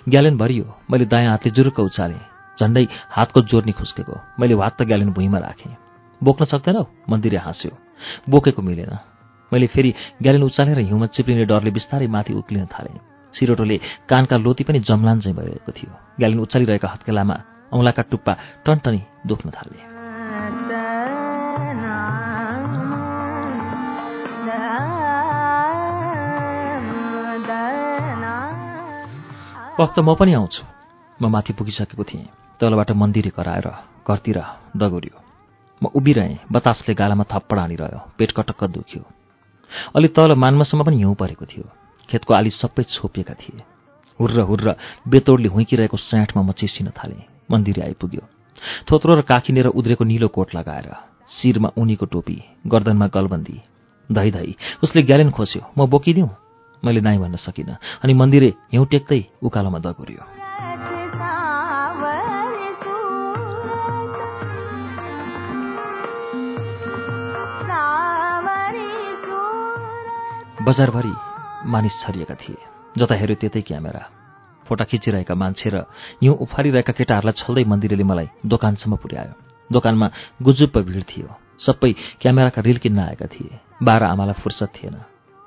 ग्यालेन 0.09 0.37
भरियो 0.37 0.65
मैले 0.91 1.05
दायाँ 1.05 1.31
हातले 1.31 1.51
जुरुक्क 1.51 1.79
उचालेँ। 1.79 2.21
झन्डै 2.59 2.85
हातको 3.09 3.41
जोर्नी 3.49 3.71
खुस्केको। 3.71 4.15
मैले 4.39 4.55
त 4.77 4.85
ग्यालेन 4.85 5.09
भुइँमा 5.11 5.39
राखेँ। 5.39 5.80
बोक्न 6.23 6.45
सक्दैनौ? 6.45 6.83
मन्दिरे 7.09 7.37
हाँस्यो। 7.37 7.71
बोकेको 8.29 8.61
मिलेन। 8.61 8.97
मैले 9.53 9.67
फेरि 9.67 9.93
ग्यालेन 10.21 10.43
उचालेर 10.43 10.79
हिउँमा 10.79 11.05
चिप्लिने 11.05 11.45
डरले 11.45 11.71
बिस्तारै 11.71 12.07
माथि 12.07 12.33
उक्लिन 12.33 12.65
थालेँ। 12.65 12.99
सिरोटोले 13.33 13.79
कानका 14.09 14.37
लोती 14.37 14.63
पनि 14.63 14.79
जमलान 14.79 15.19
चाहिँ 15.19 15.37
भइरहेको 15.37 15.71
थियो। 15.71 15.91
ग्यालेन 16.19 16.39
उचालिरहेका 16.39 16.87
हत्केलामा 16.87 17.37
औँलाका 17.73 18.01
टुप्पा 18.01 18.37
टनटनी 18.65 19.01
दुख्न 19.27 19.49
थाले 19.49 19.91
वक्त 29.79 29.99
म 29.99 30.15
पनि 30.15 30.33
आउँछु। 30.33 30.63
म 31.21 31.25
माथि 31.25 31.53
पुगिसकेको 31.53 32.03
थिएँ। 32.03 32.29
तलबाट 32.59 32.91
मन्दिरे 32.91 33.29
कराएर 33.29 33.67
घरतिर 34.07 34.43
दगुर्यो। 34.77 35.20
म 35.81 35.89
उभिरहेँ 35.95 36.39
बतासले 36.51 36.93
गालामा 36.93 37.23
थप्पड 37.31 37.59
हानिरह्यो 37.59 37.99
पेट 38.17 38.31
कटक्क 38.37 38.63
दुख्यो। 38.75 39.01
अलि 39.95 40.07
तल 40.15 40.35
मानमसम्म 40.35 40.83
पनि 40.83 40.97
हिउँ 40.97 41.15
परेको 41.15 41.45
थियो। 41.45 41.65
खेतको 42.09 42.33
आली 42.33 42.49
सबै 42.51 42.83
छोपिएका 42.85 43.33
थिए। 43.33 43.63
हुर्र 44.19 44.41
हुर्र 44.49 44.75
बेतोडले 45.09 45.49
हुइकिरहेको 45.49 45.97
स्याँठमा 45.97 46.41
म 46.41 46.51
चिसिन 46.53 46.89
थालेँ। 46.93 47.25
मन्दिरे 47.51 47.81
आइपुग्यो। 47.81 48.23
थोत्रो 48.87 49.15
र 49.15 49.21
काखिनेर 49.25 49.67
उद्रेको 49.73 50.03
निलो 50.05 50.27
कोट 50.27 50.55
लगाएर 50.55 50.87
शिरमा 51.31 51.69
उनीको 51.77 52.05
टोपी 52.05 52.37
गर्दनमा 52.67 53.07
गलबन्दी। 53.07 53.57
धै 54.09 54.29
धै 54.31 54.53
उसले 54.83 55.01
ग्यालेन 55.01 55.29
खोस्यो 55.31 55.61
म 55.77 55.89
बोकिदिउँ? 55.89 56.29
मैले 56.83 57.01
नाइ 57.01 57.17
भन्न 57.17 57.35
सकिनँ 57.37 57.77
अनि 58.03 58.13
मन्दिरे 58.13 58.49
हिउँ 58.73 58.85
टेक्दै 58.85 59.21
उकालोमा 59.43 59.79
दगुर्यो 59.79 60.40
बजारभरि 70.61 71.13
मानिस 71.71 71.91
छरिएका 72.01 72.35
थिए। 72.37 72.57
जता 72.97 73.15
हेऱ्यो 73.15 73.35
त्यतै 73.41 73.61
क्यामेरा। 73.65 74.03
फोटा 74.65 74.85
खिचिरहेका 74.85 75.33
मान्छे 75.33 75.69
र 75.73 75.75
हिउँ 76.21 76.37
उफारिरहेका 76.37 76.93
केटाहरूलाई 76.93 77.33
छल्दै 77.33 77.63
मन्दिरले 77.65 78.05
मलाई 78.05 78.27
दोकानसम्म 78.45 78.93
पुर्यायो। 79.01 79.33
दोकानमा 79.69 80.07
गुजुप्प 80.45 80.77
भिड 80.85 81.03
थियो। 81.09 81.29
सबै 81.65 81.91
क्यामेराका 82.21 82.61
रिल 82.61 82.77
किन्न 82.77 82.99
आएका 83.09 83.27
थिए। 83.33 83.57
बाह्र 83.81 84.03
आमालाई 84.13 84.37
फुर्सद 84.37 84.69
थिएन। 84.77 84.95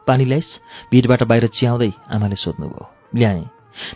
पानी 0.06 0.24
ल्याइस 0.26 0.48
भिडबाट 0.90 1.22
बाहिर 1.30 1.46
चियाउँदै 1.46 1.90
आमाले 2.10 2.36
सोध्नुभयो 2.36 2.84
ल्याएँ। 3.14 3.46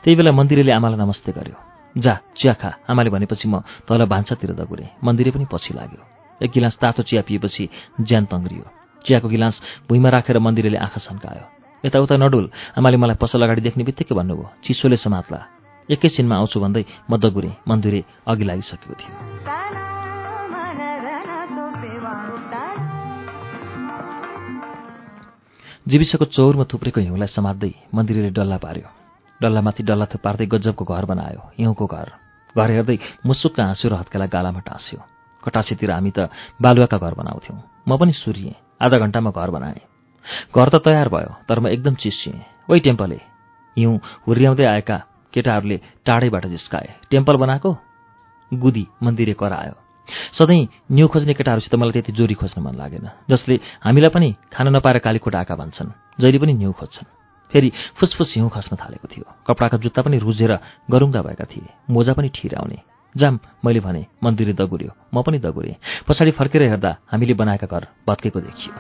त्यही 0.03 0.15
बेला 0.15 0.31
मन्दिरले 0.39 0.73
आमालाई 0.79 0.99
नमस्ते 1.03 1.31
गर्यो। 1.35 1.59
जा 1.99 2.15
चिया 2.39 2.55
खा। 2.63 2.71
आमाले 2.87 3.11
भनेपछि 3.11 3.47
म 3.51 3.67
तल 3.91 4.07
भान्सातिर 4.07 4.55
दगुरेँ। 4.55 5.03
मन्दिरे 5.03 5.31
पनि 5.35 5.51
पछि 5.51 5.75
लाग्यो। 5.75 6.03
एक 6.47 6.51
गिलास 6.55 6.79
तातो 6.79 7.03
चिया 7.03 7.23
पिएपछि 7.27 7.65
ज्यान 8.07 8.25
तङ्ग्रियो। 8.31 8.78
चियाको 9.07 9.29
गिलास 9.29 9.61
भुइँमा 9.89 10.09
राखेर 10.09 10.39
मन्दिरले 10.39 10.79
आँखा 10.79 11.01
सन्कायो 11.01 11.45
यताउता 11.85 12.17
नडुल 12.17 12.51
आमाले 12.79 12.97
मलाई 12.97 13.17
पसल 13.23 13.43
अगाडि 13.43 13.61
देख्ने 13.61 13.85
बित्तिकै 13.85 14.15
भन्नुभयो 14.15 14.47
चिसोले 14.65 14.97
समात्ला। 14.97 15.39
एकैछिनमा 15.89 16.35
आउँछु 16.37 16.61
भन्दै 16.61 16.85
म 17.11 17.17
मन्दिरे 17.69 18.01
अघि 18.27 18.45
लागिसकेको 18.45 18.95
थियो। 19.01 19.15
जीविसको 25.89 26.25
चौरमा 26.25 26.65
थुप्रेको 26.69 27.01
हिउँलाई 27.01 27.29
समात्दै 27.33 27.73
मन्दिरले 27.95 28.31
डल्ला 28.37 28.59
पार्यो। 28.61 28.89
डल्लामाथि 29.41 29.83
डल्ला 29.89 30.07
पार्दै 30.21 30.47
गजबको 30.47 30.85
घर 30.85 31.05
बनायो 31.09 31.43
हिउँको 31.57 31.87
घर। 31.87 32.09
घर 32.53 32.71
हेर्दै 32.71 32.99
मुसुक्क 33.27 33.61
हाँस्यो 33.61 33.89
र 33.91 33.95
हत्केला 33.95 34.27
गालामा 34.27 34.61
टाँस्यो। 34.61 35.18
कटासेतिर 35.49 35.91
हामी 35.91 36.13
त 36.13 36.29
बालुवाका 36.61 36.99
घर 36.99 37.15
बनाउँथ्यौँ। 37.17 37.59
म 37.89 37.97
पनि 37.97 38.13
सुरिएँ 38.15 38.55
आधा 38.77 38.99
घन्टामा 38.99 39.31
घर 39.33 39.51
बनाएँ। 39.51 39.81
घर 40.53 40.69
त 40.69 40.77
तयार 40.85 41.09
भयो 41.09 41.33
तर 41.49 41.59
म 41.59 41.67
एकदम 41.69 41.95
चिसिएँ 41.97 42.69
ओइ 42.71 42.81
टेम्पले 42.81 43.21
हिउँ 43.77 43.97
हुर्याउँदै 44.27 44.65
आएका 44.67 44.97
केटाहरूले 45.35 45.77
टाढैबाट 46.07 46.47
जिस्काए। 46.47 46.89
टेम्पल 47.11 47.37
बनाएको? 47.37 47.71
गुदी 48.53 48.87
मन्दिरे 49.03 49.33
करायो 49.33 49.75
सधैँ 50.35 50.69
न्यु 50.93 51.07
खोज्ने 51.09 51.35
केटाहरूसित 51.35 51.75
मलाई 51.75 51.93
त्यति 51.93 52.13
जोरी 52.13 52.35
खोज्न 52.35 52.63
मन 52.63 52.75
लागेन 52.77 53.09
जसले 53.31 53.61
हामीलाई 53.85 54.11
पनि 54.15 54.29
खान 54.53 54.69
नपाएर 54.77 54.99
कालीकोट 54.99 55.35
आएका 55.35 55.55
भन्छन् 55.57 55.93
जहिले 56.21 56.39
पनि 56.39 56.53
न्यु 56.55 56.73
खोज्छन्। 56.73 57.09
फेरि 57.53 57.73
फुसफुस 57.97 58.33
हिउँ 58.37 58.51
खस्न 58.51 58.77
थालेको 58.77 59.09
थियो। 59.09 59.25
कपडाका 59.47 59.77
जुत्ता 59.79 60.03
पनि 60.03 60.19
रुझेर 60.19 60.53
गरुङ्गा 60.91 61.23
भएका 61.23 61.45
थिए। 61.45 61.69
मोजा 61.91 62.13
पनि 62.13 62.29
ठिराउने। 62.29 62.79
जाम 63.17 63.39
मैले 63.65 63.81
भने 63.81 64.07
मन्दिरले 64.25 64.53
दगुर्यो 64.53 64.93
म 65.15 65.23
पनि 65.23 65.39
दगुरेँ। 65.39 65.77
पछाडि 66.09 66.31
फर्केर 66.31 66.63
हेर्दा 66.63 66.97
हामीले 67.13 67.35
बनाएका 67.35 67.67
घर 67.67 67.87
भत्केको 68.09 68.41
देखियो। 68.41 68.73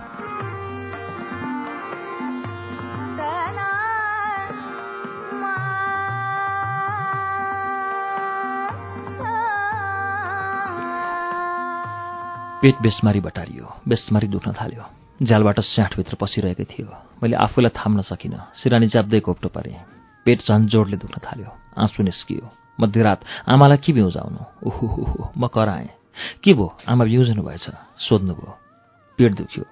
पेट 12.63 12.77
बेसमारी 12.83 13.21
बटारियो 13.21 13.67
बेसमारी 13.89 14.27
दुख्न 14.29 14.53
थाल्यो। 14.53 14.85
झ्यालबाट 15.23 15.61
स्याठभित्र 15.61 16.15
पसिरहेकै 16.21 16.65
थियो। 16.65 16.87
मैले 17.23 17.37
आफूलाई 17.37 17.71
थाम्न 17.71 18.03
सकिनँ। 18.03 18.51
सिरानी 18.55 18.89
च्याप्दै 18.89 19.21
घोप्टो 19.21 19.49
परेँ। 19.49 19.79
पेट 20.27 20.39
झन् 20.43 20.67
जोडले 20.67 20.97
दुख्न 20.97 21.17
थाल्यो। 21.23 21.51
आँसु 21.79 22.03
निस्कियो। 22.03 22.68
मध्यरात 22.81 23.21
आमालाई 23.49 23.77
के 23.85 23.93
बिउजाउनु 23.93 24.41
ओहो 24.69 25.33
म 25.37 25.47
कराएँ। 25.47 25.89
के 26.43 26.55
भो 26.55 26.67
आमा 26.89 27.05
बिउजनु 27.05 27.43
भएछ 27.43 27.67
सोध्नुभयो 28.07 28.51
पेट 29.19 29.35
दुख्यो। 29.35 29.65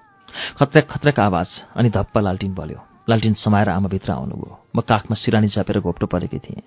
खत्रक 0.59 0.87
खत्रक 0.91 1.19
आवाज 1.19 1.47
अनि 1.75 1.89
धप्प 1.89 2.17
लालटिन 2.17 2.53
बल्यो। 2.53 2.79
लालटिन 3.09 3.33
समाएर 3.43 3.69
आमा 3.69 3.87
भित्र 3.87 4.11
आउनुभयो 4.11 4.53
म 4.75 4.81
काखमा 4.81 5.15
सिरानी 5.15 5.49
च्यापेर 5.49 5.79
घोप्टो 5.79 6.05
परेकै 6.07 6.39
थिएँ। 6.39 6.61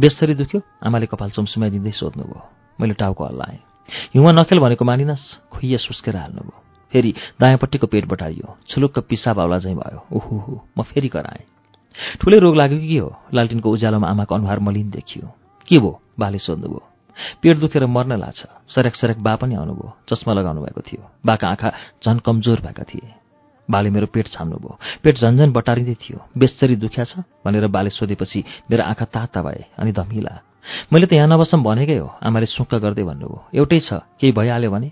बेसरी 0.00 0.34
दुख्यो? 0.34 0.60
आमाले 0.86 1.06
कपाल 1.06 1.30
चुमसुमाइदिँदै 1.36 1.92
सोध्नुभयो 1.92 2.40
मैले 2.80 2.94
टाउको 2.94 3.24
हल्लाएँ। 3.24 3.58
हिउँमा 4.14 4.32
नखेल 4.32 4.58
भनेको 4.58 4.84
मानिनस् 4.84 5.24
खुइया 5.52 5.78
सुस्केर 5.78 6.16
हाल्नुभयो 6.16 6.64
फेरि 6.92 7.10
दायाँपट्टिको 7.40 7.86
पेट 7.86 8.04
बटारियो। 8.08 8.56
छुलुक्क 8.68 8.98
पिसा 9.08 9.32
बाउला 9.32 9.58
चाहिँ 9.58 9.76
भयो। 9.76 10.00
ओहो 10.16 10.60
म 10.78 10.82
फेरि 10.82 11.08
कराएँ। 11.08 11.44
ठुलै 12.20 12.38
रोग 12.38 12.56
लाग्यो 12.56 12.78
कि 12.78 12.88
के 12.88 12.98
हो? 12.98 13.10
लालटिनको 13.34 13.70
उज्यालोमा 13.70 14.08
आमाको 14.08 14.34
अनुहार 14.34 14.58
मलिन 14.58 14.90
देखियो। 14.90 15.26
के 15.68 15.78
भो 15.78 15.90
बाले 16.18 16.38
सोध्नुभयो। 16.38 16.82
पेट 17.42 17.58
दुखेर 17.58 17.86
मर्न 17.86 18.12
लाग्छ 18.16 18.40
सरेक 18.68 18.96
सरेक 18.96 19.18
बा 19.22 19.34
पनि 19.36 19.54
आउनुभयो। 19.54 19.92
चस्मा 20.08 20.32
लगाउनु 20.34 20.60
भएको 20.62 20.80
थियो। 20.80 21.02
बाका 21.26 21.48
आँखा 21.48 21.68
झन् 22.04 22.20
कमजोर 22.26 22.60
भएका 22.60 22.84
थिए। 22.84 23.08
बाले 23.68 23.90
मेरो 23.90 24.06
पेट 24.06 24.28
छाम्नुभयो। 24.28 24.78
पेट 25.02 25.14
झन्झन 25.18 25.52
बटारिँदै 25.52 25.94
थियो। 25.94 26.18
बेसरी 26.38 26.76
दुख्या 26.76 27.04
छ 27.04 27.24
भनेर 27.44 27.66
बाले 27.66 27.90
सोधेपछि 27.90 28.44
मेरो 28.70 28.82
आँखा 28.84 29.04
ताता 29.04 29.42
भए 29.42 29.64
अनि 29.78 29.92
धमिला। 29.92 30.34
मैले 30.92 31.06
त 31.06 31.12
यहाँ 31.12 31.28
नबसम 31.28 31.62
भनेकै 31.62 31.98
हो। 31.98 32.08
आमाले 32.22 32.46
सुक्क 32.46 32.74
गर्दै 32.84 33.02
भन्नुभयो। 33.02 33.58
एउटै 33.58 33.80
छ। 33.80 33.90
केही 34.20 34.32
भइहाल्यो 34.32 34.70
भने? 34.70 34.90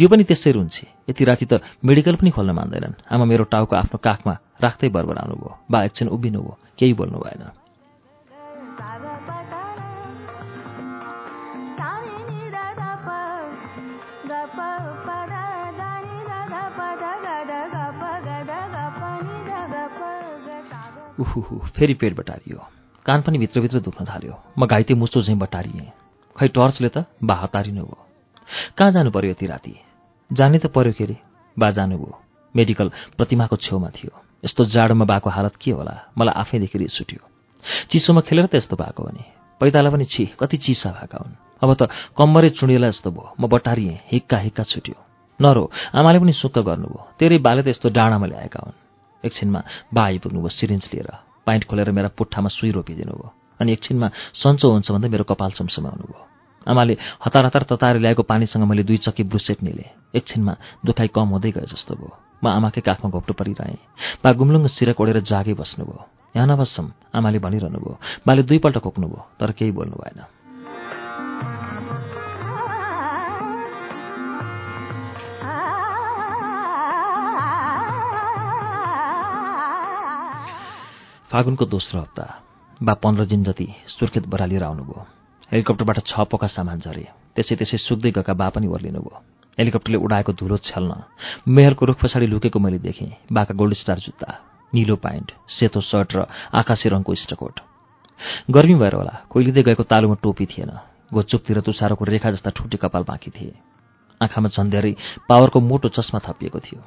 यो 0.00 0.08
पनि 0.08 0.24
त्यसै 0.24 0.50
रुन्छे 0.52 0.86
यति 1.10 1.24
राति 1.24 1.46
त 1.46 1.60
मेडिकल 1.84 2.14
पनि 2.16 2.30
खोल्न 2.30 2.50
मान्दैनन्। 2.56 2.94
आमा 3.10 3.24
मेरो 3.24 3.44
टाउको 3.52 3.74
आफ्नो 3.76 3.98
काखमा 3.98 4.34
राख्दै 4.62 4.88
बरबराउनु 4.88 5.34
भयो 5.34 5.50
बा 5.70 5.78
एकछिन 5.84 6.08
उभिनु 6.08 6.40
भयो 6.40 6.54
केही 6.78 6.92
बोल्नु 6.94 7.18
भएन। 7.18 7.42
उहु 21.20 21.58
फेरि 21.76 21.94
पेट 21.94 22.16
बटारियो। 22.16 22.58
कान 23.06 23.22
पनि 23.22 23.38
भित्रभित्र 23.38 23.80
दुख्न 23.80 24.04
थाल्यो। 24.04 24.34
म 24.58 24.66
घाइते 24.66 24.94
मुसो 24.94 25.22
झैँ 25.22 25.36
बटारिएँ। 25.38 25.92
खै 26.36 26.48
टर्चले 26.48 26.88
त 26.88 27.04
बा 27.24 27.34
हतारिनु 27.34 27.82
भयो। 27.84 27.98
कहाँ 28.78 28.92
जानु 28.92 29.10
पर्यो 29.10 29.30
यति 29.30 29.46
राति? 29.46 29.74
जाने 30.30 30.58
त 30.58 30.66
पर्यो 30.66 30.92
के 30.92 31.04
अरे 31.04 31.16
बा 31.56 31.70
जानुभयो 31.70 32.18
मेडिकल 32.54 32.88
प्रतिमाको 33.16 33.56
छेउमा 33.56 33.88
थियो। 33.96 34.12
यस्तो 34.44 34.64
जाडोमा 34.64 35.04
बाको 35.04 35.30
हालत 35.30 35.56
के 35.60 35.70
होला? 35.70 35.94
मलाई 36.18 36.34
आफैदेखि 36.40 36.78
रिस 36.78 37.00
उठ्यो 37.00 37.22
चिसोमा 37.92 38.20
खेलेर 38.24 38.46
त 38.46 38.54
यस्तो 38.54 38.76
भएको 38.76 39.02
भने? 39.04 39.24
पैताला 39.60 39.90
पनि 39.90 40.04
छि 40.04 40.24
कति 40.40 40.56
चिसा 40.56 40.90
भएका 40.90 41.18
हुन्। 41.20 41.36
अब 41.62 41.70
त 41.76 41.88
कम्मरै 42.16 42.50
चुडिएला 42.56 42.88
जस्तो 42.90 43.10
भयो। 43.10 43.34
म 43.40 43.48
बटारिएँ 43.52 44.00
हिक्का 44.12 44.38
हिक्का 44.38 44.64
छुट्यो। 44.64 44.96
नरो 45.40 45.70
आमाले 45.94 46.18
पनि 46.18 46.32
सुक्क 46.32 46.58
गर्नुभयो। 46.64 47.00
तेरै 47.20 47.38
बाले 47.38 47.62
त 47.62 47.68
यस्तो 47.68 47.88
डाँडामा 47.92 48.26
ल्याएका 48.26 48.60
हुन्। 48.64 48.79
एकछिनमा 49.24 49.60
बा 49.94 50.02
आइपुग्नुभयो 50.04 50.48
सिरिन्ज 50.48 50.84
लिएर। 50.94 51.08
पाइन्ट 51.46 51.64
खोलेर 51.68 51.90
मेरा 51.90 52.08
पुट्ठामा 52.18 52.48
सुई 52.48 52.70
रोपिदिनु 52.76 53.12
भयो 53.12 53.28
अनि 53.60 53.72
एकछिनमा 53.72 54.08
सन्चो 54.42 54.66
हुन्छ 54.72 54.88
भन्दै 54.90 55.08
मेरो 55.08 55.24
कपाल 55.24 55.50
चम्समाउनु 55.58 56.04
भयो 56.10 56.20
आमाले 56.66 56.96
हतार 57.24 57.44
हतार 57.44 57.62
तताएर 57.68 57.96
ल्याएको 58.04 58.22
पानीसँग 58.22 58.64
मैले 58.68 58.82
दुई 58.84 58.98
चक्की 59.04 59.22
ब्रुसेट 59.24 59.62
निले। 59.62 59.86
एकछिनमा 60.12 60.52
दुखाइ 60.84 61.08
कम 61.08 61.28
हुँदै 61.32 61.50
गयो 61.56 61.66
जस्तो 61.72 61.94
भयो। 61.96 62.12
म 62.44 62.46
आमाकै 62.48 62.80
काखमा 62.80 63.08
घोप्टो 63.10 63.32
परिरहेँ। 63.32 63.80
बा 64.24 64.30
गुम्लुङ्ग 64.36 64.66
सिरक 64.76 65.00
ओढेर 65.00 65.20
जागे 65.24 65.54
बस्नुभयो। 65.56 66.00
यहाँ 66.36 66.46
नबस्छौँ 66.46 66.88
आमाले 67.16 67.38
भनिरहनु 67.40 67.78
भयो 67.80 67.96
बाले 68.26 68.42
दुईपल्ट 68.44 68.76
खोक्नुभयो 68.84 69.20
तर 69.40 69.52
केही 69.56 69.72
बोल्नु 69.72 69.96
भएन। 69.96 70.20
फागुनको 81.30 81.64
दोस्रो 81.64 82.00
हप्ता 82.00 82.24
बा 82.82 82.94
पन्ध्र 82.98 83.24
दिन 83.30 83.42
जति 83.44 83.66
सुर्खेत 83.88 84.26
बरालिएर 84.26 84.62
आउनुभयो। 84.64 85.06
हेलिकप्टरबाट 85.52 85.98
छ 86.02 86.26
पोका 86.26 86.46
सामान 86.50 86.80
झरे। 86.82 87.06
त्यसै 87.36 87.54
त्यसै 87.54 87.78
सुक्दै 87.78 88.10
गएका 88.10 88.34
बा 88.34 88.48
पनि 88.50 88.66
ओर्लिनु 88.66 88.98
भयो 88.98 89.22
हेलिकप्टरले 89.58 89.98
उडाएको 90.02 90.32
धुलो 90.34 90.56
छल्न 90.58 90.92
मेहरको 91.46 91.86
रुख 91.86 91.98
पछाडि 92.02 92.26
लुकेको 92.26 92.58
मैले 92.58 92.78
देखेँ। 92.82 93.30
बाका 93.30 93.54
गोल्ड 93.54 93.74
स्टार 93.78 93.98
जुत्ता 94.02 94.28
निलो 94.72 94.96
प्यान्ट 94.98 95.30
सेतो 95.54 95.80
सर्ट 95.80 96.10
र 96.18 96.26
आकाशे 96.50 96.88
रङको 96.90 97.14
स्टकोट 97.14 97.60
गर्मी 98.50 98.74
भएर 98.82 98.94
होला 98.98 99.14
कोइलिँदै 99.30 99.62
गएको 99.62 99.82
तालुमा 99.86 100.18
टोपी 100.18 100.46
थिएन। 100.50 100.70
घोचुपतिर 101.14 101.60
तुसारोको 101.62 102.04
रेखा 102.10 102.30
जस्ता 102.30 102.50
ठुटी 102.58 102.76
कपाल 102.82 103.06
बाँकी 103.06 103.30
थिए। 103.30 103.54
आँखामा 104.20 104.48
झन्डेरै 104.50 104.92
पावरको 105.30 105.58
मोटो 105.62 105.88
चस्मा 105.94 106.18
थपिएको 106.26 106.58
थियो। 106.58 106.82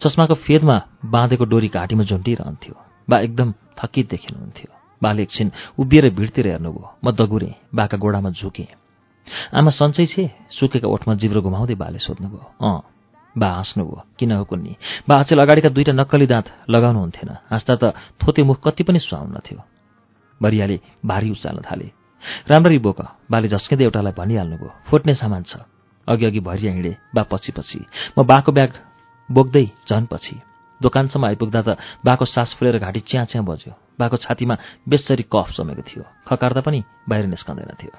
चस्माको 0.00 0.34
फेदमा 0.40 0.76
बाँधेको 1.04 1.44
डोरी 1.44 1.68
घाँटीमा 1.68 2.04
झुन्डिरहन्थ्यो। 2.04 2.87
बा 3.10 3.18
एकदम 3.20 3.52
थकित 3.78 4.08
देखिनुहुन्थ्यो। 4.10 4.70
बाले 5.02 5.22
एकछिन 5.22 5.50
उभिएर 5.78 6.10
भिडतिर 6.14 6.46
हेर्नुभयो। 6.46 6.86
म 7.04 7.10
दगुरेँ 7.10 7.54
बाका 7.74 7.96
गोडामा 7.96 8.30
झुकेँ। 8.30 8.66
आमा 9.54 9.70
सन्चै 9.70 10.06
छे? 10.06 10.24
सुकेका 10.50 10.88
ओठमा 10.88 11.14
जिब्रो 11.14 11.40
घुमाउँदै 11.42 11.74
बाले 11.74 11.98
सोध्नुभयो। 11.98 12.44
अँ। 12.60 12.80
बा 13.38 13.48
हाँस्नुभयो 13.48 14.02
किन 14.18 14.32
हो 14.32 14.44
कुन्नी? 14.44 14.76
बा 15.08 15.14
अचेल 15.22 15.38
अगाडिका 15.38 15.68
दुईटा 15.68 15.92
नक्कली 15.92 16.26
दाँत 16.26 16.46
लगाउनुहुन्थेन। 16.70 17.30
हाँस्दा 17.50 17.74
त 17.82 17.94
थोते 18.20 18.42
मुख 18.42 18.58
कति 18.64 18.82
पनि 18.82 18.98
सुहाउन 18.98 19.38
थियो 19.46 19.62
बरियाले 20.40 20.80
भारी 21.06 21.30
उचाल्न 21.30 21.62
थाले। 21.62 21.88
राम्ररी 22.50 22.78
बोक। 22.78 23.00
बाले 23.30 23.48
झस्किँदै 23.48 23.84
एउटालाई 23.84 24.12
भनिहाल्नुभयो 24.18 24.70
फुट्ने 24.90 25.14
सामान 25.14 25.42
छ। 25.42 25.62
अघि 26.08 26.24
अघि 26.24 26.40
भरिया 26.40 26.72
हिँडे 26.72 26.96
बा 27.14 27.22
पछि 27.30 27.52
पछि। 27.52 27.78
म 28.18 28.24
बाको 28.26 28.52
ब्याग 28.52 28.72
बोक्दै 29.28 29.64
झन 29.88 30.06
पछि। 30.10 30.36
दोकानसम्म 30.82 31.24
आइपुग्दा 31.26 31.62
त 31.62 31.68
बाको 32.04 32.24
सास 32.24 32.54
फुलेर 32.58 32.78
घाँटी 32.78 33.00
च्याँ 33.00 33.24
च्याँ 33.26 33.44
बज्यो। 33.44 33.72
बाको 33.98 34.16
छातीमा 34.16 34.54
बेसरी 34.88 35.24
कफ 35.26 35.48
जमेको 35.58 35.82
थियो। 35.82 36.04
खकार्दा 36.28 36.60
पनि 36.60 36.82
बाहिर 37.08 37.26
निस्कँदैन 37.26 37.74
थियो। 37.82 37.92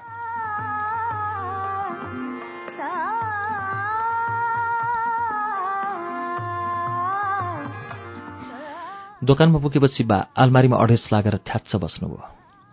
दोकानमा 9.24 9.58
पुगेपछि 9.60 10.04
बा 10.08 10.32
आलमारीमा 10.32 10.76
अढेस 10.80 11.08
लागेर 11.12 11.36
थ्याच्छ 11.44 11.76
बस्नुभयो। 11.76 12.24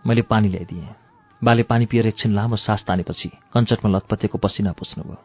मैले 0.06 0.22
पानी 0.24 0.48
ल्याइदिएँ। 0.48 0.88
बाले 1.44 1.62
पानी 1.68 1.86
पिएर 1.86 2.06
एकछिन 2.06 2.32
लामो 2.32 2.56
सास 2.56 2.88
तानेपछि 2.88 3.28
कञ्चटमा 3.52 3.88
लतपतेको 3.92 4.38
पसिना 4.40 4.72
पुस्नुभयो। 4.72 5.18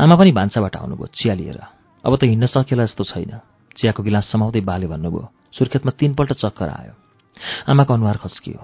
आमा 0.00 0.14
पनि 0.16 0.32
भान्साबाट 0.32 0.76
आउनुभयो 0.76 1.06
चिया 1.12 1.34
लिएर। 1.34 1.60
अब 2.04 2.16
त 2.16 2.24
हिँड्न 2.24 2.46
सकेला 2.48 2.84
जस्तो 2.88 3.04
छैन। 3.04 3.32
चियाको 3.76 4.02
गिलास 4.02 4.30
समाउँदै 4.32 4.60
बाले 4.60 4.86
भन्नुभयो 4.86 5.28
सुर्खेतमा 5.52 5.92
तीनपल्ट 5.98 6.32
चक्कर 6.32 6.68
आयो। 6.68 6.94
आमाको 7.68 7.94
अनुहार 7.94 8.16
खस्कियो। 8.16 8.60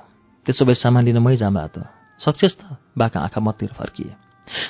त्यसो 0.47 0.65
भए 0.65 0.75
सामान 0.75 1.05
लिन 1.05 1.19
मै 1.19 1.37
जाम्ला 1.37 1.67
त। 1.67 1.87
सक्सेस 2.21 2.55
त 2.61 2.63
बाका 2.99 3.21
आँखा 3.21 3.41
मतिर 3.41 3.71
फर्किए। 3.75 4.13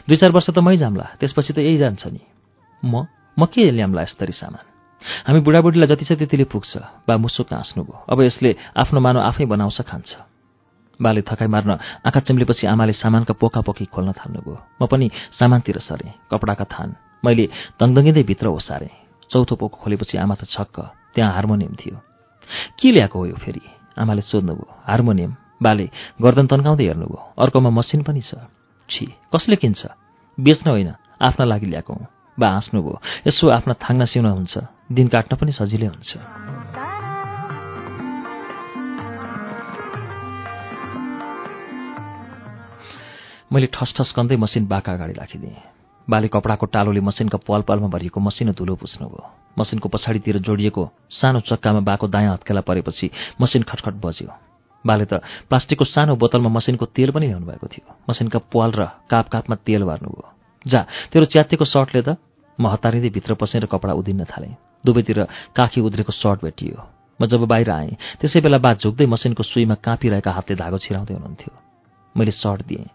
दुई 0.08 0.16
चार 0.16 0.32
वर्ष 0.32 0.48
त 0.50 0.58
मै 0.58 0.76
जाम्ला। 0.76 1.06
त्यसपछि 1.20 1.52
त 1.52 1.58
यही 1.58 1.78
जान्छ 1.78 2.06
नि। 2.08 2.22
म? 2.82 3.04
म 3.36 3.44
के 3.52 3.70
ल्याम्ला 3.70 4.02
यस्तरी 4.02 4.32
सामान? 4.32 4.64
हामी 5.26 5.40
बुढाबुढीलाई 5.40 5.88
जति 5.92 6.04
छ 6.04 6.12
त्यतिले 6.16 6.44
पुग्छ। 6.48 6.72
बा 7.04 7.16
मुसुक 7.16 7.52
हाँस्नुभयो। 7.52 7.96
अब 8.08 8.18
यसले 8.22 8.50
आफ्नो 8.76 8.98
मानव 9.00 9.20
आफै 9.20 9.44
बनाउँछ 9.44 9.80
खान्छ। 9.84 10.10
बाले 11.00 11.20
थकाइ 11.28 11.48
मार्न 11.48 11.70
आँखा 12.08 12.20
चिम्लेपछि 12.24 12.66
आमाले 12.66 12.92
सामानका 12.96 13.34
पोका 13.36 13.60
पोकी 13.60 13.84
खोल्न 13.92 14.12
थाल्नुभयो। 14.16 14.56
म 14.80 14.86
पनि 14.88 15.06
सामानतिर 15.36 15.78
सरेँ 15.84 16.12
कपडाका 16.32 16.64
थान। 16.64 16.96
मैले 17.24 17.44
दङदङ्गिँदै 17.76 18.22
भित्र 18.24 18.46
ओसारेँ। 18.48 19.05
चौथो 19.30 19.54
पोको 19.56 19.76
खोलेपछि 19.82 20.18
आमा 20.18 20.34
त 20.34 20.44
छक्क 20.46 20.76
त्यहाँ 21.14 21.32
हार्मोनियम 21.32 21.74
थियो। 21.74 21.96
के 22.78 22.88
ल्याएको 22.92 23.18
हो 23.18 23.26
यो 23.26 23.36
फेरि? 23.36 23.62
आमाले 23.98 24.22
सोध्नुभयो 24.22 24.66
हार्मोनियम? 24.86 25.32
बाले 25.62 25.86
गर्दन 26.22 26.46
तन्काउँदै 26.46 26.84
हेर्नुभयो 26.84 27.20
अर्कोमा 27.38 27.70
मसिन 27.70 28.02
पनि 28.02 28.20
छ। 28.20 28.34
छि 28.88 29.06
कसले 29.34 29.56
किन्छ? 29.56 29.82
बेच्न 30.38 30.70
होइन 30.70 30.90
आफ्ना 31.20 31.44
लागि 31.44 31.66
ल्याएको 31.66 31.92
हुँ। 31.92 32.06
बा 32.38 32.48
हाँस्नुभयो 32.48 33.00
यसो 33.26 33.48
आफ्ना 33.48 33.74
थाङ्ना 33.80 34.04
सिउन 34.04 34.26
हुन्छ 34.26 34.54
दिन 34.92 35.08
काट्न 35.08 35.36
पनि 35.36 35.52
सजिलै 35.52 35.88
हुन्छ। 35.88 36.12
मैले 43.46 43.66
ठस 43.72 43.90
ठस 43.96 44.12
कन्दै 44.12 44.36
मसिन 44.36 44.66
बाका 44.68 44.92
अगाडि 44.92 45.14
राखिदिएँ। 45.16 45.75
बाले 46.08 46.28
कपडाको 46.28 46.66
टालोले 46.66 47.00
मसिनको 47.00 47.38
पाल 47.38 47.62
पालमा 47.62 47.88
भरिएको 47.88 48.20
मसिनो 48.20 48.52
धुलो 48.52 48.74
पुस्नुभयो। 48.76 49.22
मसिनको 49.58 49.88
पछाडितिर 49.88 50.38
जोडिएको 50.38 50.82
सानो 51.10 51.40
चक्कामा 51.40 51.80
बाको 51.80 52.06
दायाँ 52.08 52.32
हत्केला 52.32 52.60
परेपछि 52.60 53.10
मसिन 53.40 53.62
खटखट 53.62 53.94
बज्यो। 53.98 54.30
बाले 54.84 55.04
त 55.04 55.18
प्लास्टिकको 55.50 55.84
सानो 55.84 56.14
बोतलमा 56.16 56.48
मसिनको 56.48 56.86
तेल 56.94 57.10
पनि 57.10 57.26
ल्याउनु 57.26 57.46
भएको 57.46 57.66
थियो। 57.66 57.86
मसिनका 58.10 58.38
पाल 58.54 58.70
र 58.72 58.82
काप 59.10 59.26
कापमा 59.28 59.56
तेल 59.66 59.82
भर्नुभयो 59.82 60.24
जा 60.66 60.80
तेरो 61.10 61.24
च्यातेको 61.26 61.64
सर्टले 61.64 62.02
त। 62.02 62.16
म 62.58 62.70
हतारिँदै 62.70 63.10
भित्र 63.10 63.34
पसेर 63.34 63.66
कपडा 63.66 63.92
उधिन्न 63.98 64.24
थालेँ। 64.30 64.54
दुवैतिर 64.86 65.18
काखी 65.52 65.80
उद्रेको 65.82 66.12
सर्ट 66.12 66.38
भेटियो। 66.46 66.78
म 67.20 67.26
जब 67.26 67.42
बाहिर 67.50 67.70
आएँ 67.70 67.96
त्यसै 68.20 68.40
बेला 68.40 68.58
बा 68.62 68.70
झुक्दै 68.78 69.06
मसिनको 69.06 69.42
सुईमा 69.42 69.74
काँपिरहेका 69.82 70.30
हातले 70.30 70.56
धागो 70.56 70.78
छिराउँदै 70.78 71.14
हुनुहुन्थ्यो। 71.14 71.52
मैले 72.14 72.30
सर्ट 72.30 72.62
दिएँ। 72.70 72.86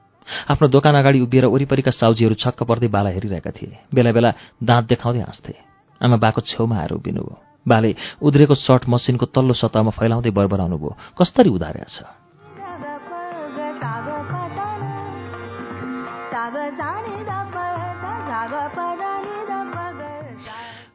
आफ्नो 0.49 0.67
दोकान 0.67 0.95
अगाडि 0.95 1.19
उभिएर 1.19 1.45
वरिपरिका 1.45 1.91
साउजीहरू 1.91 2.35
छक्क 2.35 2.63
पर्दै 2.63 2.87
बाला 2.87 3.09
हेरिरहेका 3.09 3.51
थिए। 3.51 3.77
बेला 3.93 4.11
बेला 4.11 4.33
दाँत 4.63 4.85
देखाउँदै 4.85 5.21
हाँस्थे। 5.21 5.55
आमा 6.01 6.17
बाको 6.17 6.41
छेउमा 6.41 6.75
आएर 6.77 6.91
उभिनुभयो 6.93 7.35
बाले 7.65 7.95
उद्रेको 8.21 8.55
सर्ट 8.55 8.89
मसिनको 8.89 9.25
तल्लो 9.29 9.53
सतहमा 9.53 9.91
फैलाउँदै 9.93 10.31
बरबराउनु 10.31 10.77
भयो। 10.77 10.97
कसरी 11.19 11.49
उधार्या 11.49 11.85
छ। 11.85 11.97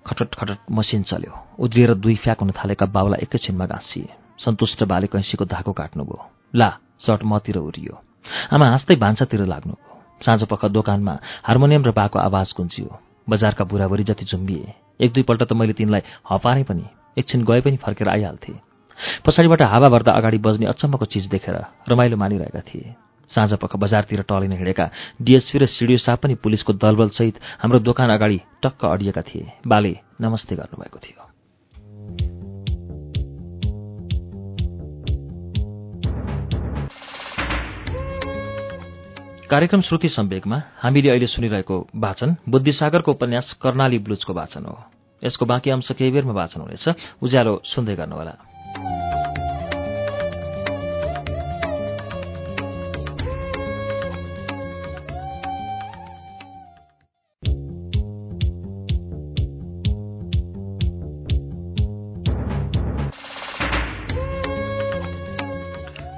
खटट 0.06 0.34
खटट 0.34 0.58
मसिन 0.70 1.02
चल्यो। 1.02 1.34
उद्रिएर 1.58 1.94
दुई 1.94 2.14
फ्याक 2.16 2.40
हुन 2.40 2.50
थालेका 2.50 2.86
बाउलाई 2.86 3.20
एकैछिनमा 3.22 3.66
गाँसिए 3.66 4.08
सन्तुष्ट 4.38 4.84
बाले 4.84 5.06
कैँसीको 5.06 5.44
धाको 5.44 5.72
काट्नुभयो। 5.72 6.18
ला 6.54 6.70
सर्ट 6.98 7.22
मतिर 7.24 7.58
उरियो। 7.58 8.05
आमा 8.52 8.66
हाँस्दै 8.68 8.96
भान्सातिर 8.96 9.40
लाग्नुभयो 9.46 10.24
साँझ 10.24 10.42
पख 10.44 10.64
दोकानमा 10.72 11.14
हार्मोनियम 11.42 11.84
र 11.84 11.90
बाको 11.92 12.18
आवाज 12.18 12.52
गुन्जियो। 12.56 12.88
बजारका 13.28 13.64
बुढाबुढी 13.64 14.04
जति 14.04 14.24
झुम्बिए। 14.24 14.72
एक 15.00 15.12
दुईपल्ट 15.12 15.42
त 15.42 15.52
मैले 15.52 15.72
तिनलाई 15.72 16.02
हपारे 16.30 16.62
पनि 16.62 16.84
एकछिन 17.18 17.44
गए 17.44 17.60
पनि 17.60 17.76
फर्केर 17.76 18.08
आइहाल्थे। 18.08 18.52
पछाडिबाट 19.26 19.62
हावा 19.62 19.88
भर्दा 19.88 20.12
अगाडि 20.12 20.38
बज्ने 20.38 20.66
अचम्मको 20.66 21.04
चिज 21.04 21.26
देखेर 21.28 21.56
रमाइलो 21.90 22.16
मानिरहेका 22.16 22.60
थिए। 22.64 22.94
साँझ 23.30 23.52
पख 23.60 23.76
बजारतिर 23.76 24.22
टलिन 24.22 24.52
हिँडेका 24.52 24.90
डिएसपी 25.22 25.58
र 25.58 25.66
सिडिओ 25.66 25.98
साहब 25.98 26.18
पनि 26.18 26.34
पुलिसको 26.40 26.72
दलबलसहित 26.72 27.40
हाम्रो 27.60 27.78
दोकान 27.82 28.10
अगाडि 28.10 28.40
टक्क 28.62 28.84
अडिएका 28.86 29.22
थिए। 29.22 29.52
बाले 29.66 29.92
नमस्ते 30.20 30.56
गर्नुभएको 30.56 30.98
थियो। 30.98 31.35
कार्यक्रम 39.50 39.80
श्रुति 39.80 40.08
सम्वेकमा 40.08 40.62
हामीले 40.78 41.10
अहिले 41.10 41.26
सुनिरहेको 41.26 41.86
वाचन 41.96 42.36
बुद्धिसागरको 42.48 43.12
उपन्यास 43.12 43.52
कर्णाली 43.62 43.98
ब्लुजको 43.98 44.32
वाचन 44.34 44.64
हो। 44.64 44.78
यसको 45.24 45.46
बाँकी 45.46 45.70
अंश 45.70 45.92
केही 45.92 46.10
बेरमा 46.10 46.32
वाचन 46.32 46.60
हुनेछ। 46.60 46.88
उज्यालो 47.22 47.62
सुन्दै 47.64 47.94
गर्नुहोला। 47.94 48.34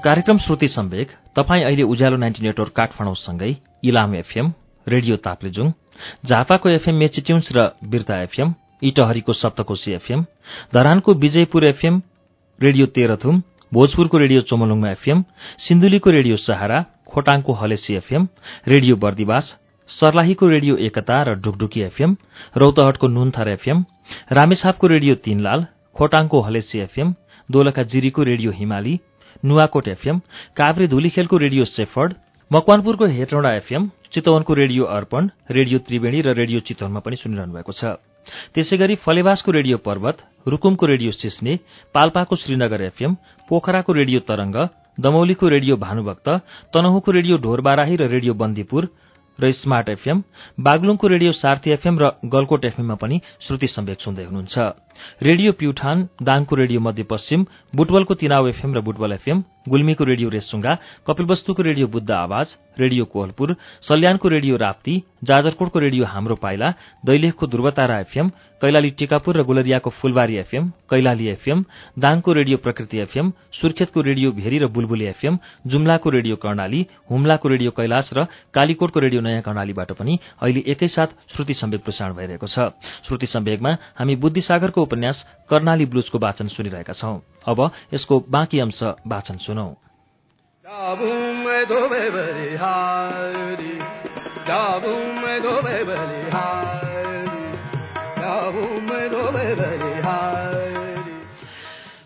कार्यक्रम 0.09 0.39
श्रुति 0.39 0.67
सम्वेक 0.69 1.09
तपाईँ 1.37 1.65
अहिले 1.65 1.83
उज्यालो 1.85 2.17
नाइन्टी 2.17 2.43
नेटवर्क 2.43 2.73
काठमाडौँसँगै 2.73 3.49
इलाम 3.85 4.15
एफएम 4.15 4.47
रेडियो 4.87 5.17
ताप्लेजुङ 5.19 5.71
झापाको 6.27 6.69
एफएम 6.69 6.95
मेचिट्युन्स 6.97 7.49
र 7.53 7.65
बिर्ता 7.87 8.21
एफएम 8.23 8.55
इटहरीको 8.83 9.33
सप्तकोशी 9.35 9.93
एफएम 9.93 10.23
धरानको 10.75 11.15
विजयपुर 11.17 11.65
एफएम 11.67 12.01
रेडियो 12.59 12.87
तेह्रथुम 12.95 13.43
भोजपुरको 13.73 14.19
रेडियो 14.19 14.41
चोमलुङमा 14.49 14.91
एफएम 14.91 15.23
सिन्धुलीको 15.67 16.11
रेडियो 16.11 16.37
सहारा 16.39 16.79
खोटाङको 17.09 17.53
हलेसी 17.55 17.95
एफएम 17.97 18.29
रेडियो 18.67 18.97
बर्दिवास 18.99 19.55
सर्लाहीको 19.91 20.49
रेडियो 20.49 20.77
एकता 20.89 21.23
र 21.25 21.35
ढुकढुकी 21.43 21.81
एफएम 21.83 22.17
रौतहटको 22.57 23.09
नुनथर 23.11 23.49
एफएम 23.51 23.85
रामेछापको 24.33 24.87
रेडियो 24.89 25.21
तीनलाल 25.23 25.67
खोटाङको 25.97 26.41
हलेसी 26.41 26.79
एफएम 26.81 27.15
दोलखा 27.49 27.83
जिरीको 27.91 28.23
रेडियो 28.25 28.57
हिमाली 28.57 28.99
नुवाकोट 29.43 29.89
एफएम 29.89 30.19
काभ्रे 30.57 30.87
धुलीखेलको 30.89 31.37
रेडियो 31.37 31.65
सेफर्ड 31.67 32.15
मकवानपुरको 32.51 33.07
हेटौँडा 33.07 33.51
एफएम 33.55 33.91
चितवनको 34.13 34.55
रेडियो 34.55 34.85
अर्पण 34.89 35.29
रेडियो 35.51 35.79
त्रिवेणी 35.87 36.21
र 36.23 36.35
रेडियो 36.35 36.61
चितवनमा 36.67 37.01
पनि 37.01 37.17
सुनिरहनु 37.17 37.55
भएको 37.55 37.73
छ। 37.73 38.01
त्यसै 38.55 38.77
गरी 38.77 38.95
फलेवासको 39.05 39.51
रेडियो 39.53 39.77
पर्वत 39.85 40.17
रुकुमको 40.47 40.87
रेडियो 40.87 41.13
सिस्ने 41.13 41.53
पाल्पाको 41.95 42.37
श्रीनगर 42.37 42.83
एफएम 42.83 43.15
पोखराको 43.49 43.93
रेडियो 43.93 44.21
तरंग 44.29 44.57
दमौलीको 44.99 45.49
रेडियो 45.49 45.77
भानुभक्त 45.77 46.29
तनहुको 46.73 47.11
रेडियो 47.13 47.37
ढोरबाराही 47.45 47.97
र 47.97 48.09
रेडियो 48.09 48.35
बन्दीपुर 48.35 48.89
र 49.39 49.53
स्मार्ट 49.55 49.89
एफएम 49.89 50.23
बागलुङको 50.59 51.07
रेडियो 51.09 51.33
सार्थी 51.33 51.71
एफएम 51.71 51.99
र 51.99 52.05
गलकोट 52.27 52.65
एफएममा 52.65 52.95
पनि 52.99 53.21
श्रुति 53.47 53.67
सम्वेक 53.69 54.01
सुन्दै 54.03 54.25
हुनुहुन्छ। 54.25 54.57
रेडियो 55.23 55.53
प्युठान 55.53 56.09
दाङको 56.23 56.55
रेडियो 56.57 56.81
मध्यपश्चिम 56.81 57.47
बुटवलको 57.77 58.15
तिनाउ 58.15 58.47
एफएम 58.49 58.75
र 58.75 58.81
बुटवल 58.81 59.13
एफएम 59.13 59.43
गुल्मीको 59.69 60.05
रेडियो 60.05 60.29
रेसुङ्गा 60.31 60.73
कपिलवस्तुको 61.07 61.63
रेडियो 61.63 61.87
बुद्ध 61.87 62.11
आवाज 62.11 62.47
रेडियो 62.81 63.05
कोहलपुर 63.05 63.49
सल्यानको 63.89 64.29
रेडियो 64.29 64.57
राप्ती 64.57 64.95
जाजरकोटको 65.25 65.79
रेडियो 65.79 66.05
हाम्रो 66.07 66.35
पाइला 66.41 66.69
दैलेखको 67.05 67.47
ध्रुवतारा 67.47 67.99
एफएम 68.01 68.29
कैलाली 68.63 68.91
टिकापुर 68.99 69.37
र 69.37 69.43
गुलरियाको 69.45 69.91
फुलबारी 70.01 70.37
एफएम 70.37 70.65
कैलाली 70.91 71.27
एफएम 71.29 71.65
दाङको 71.99 72.33
रेडियो 72.33 72.57
प्रकृति 72.59 72.99
एफएम 72.99 73.33
सुर्खेतको 73.61 74.01
रेडियो 74.01 74.33
भेरी 74.33 74.59
र 74.59 74.67
बुलबुली 74.73 75.05
एफएम 75.13 75.39
जुम्लाको 75.67 76.11
रेडियो 76.11 76.37
कर्णाली 76.37 76.81
हुम्लाको 77.11 77.49
रेडियो 77.49 77.71
कैलाश 77.71 78.11
र 78.15 78.27
कालीकोटको 78.55 79.01
रेडियो 79.01 79.21
नयाँ 79.21 79.43
कर्णालीबाट 79.43 79.93
पनि 80.01 80.19
अहिले 80.43 80.61
एकैसाथ 80.73 81.15
श्रुति 81.35 81.55
सम्वेक 81.55 81.85
प्रसारण 81.85 82.15
भइरहेको 82.15 82.47
छ। 82.49 82.73
श्रुति 83.07 83.27
सम्वेकमा 83.29 83.77
हामी 83.99 84.17
बुद्धिसागरको 84.17 84.87
उपन्यास 84.89 85.25
कर्णाली 85.51 85.87
ब्लुजको 85.87 86.19
वाचन 86.19 86.49
सुनिरहेका 86.49 86.93
छौं। 86.93 87.19
अब 87.45 87.71
यसको 87.95 88.25
बाँकी 88.29 88.59
अंश 88.61 88.83
वाचन 88.83 89.37
सुनौ। 89.37 89.69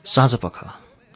साँझ 0.06 0.34
पख 0.34 0.56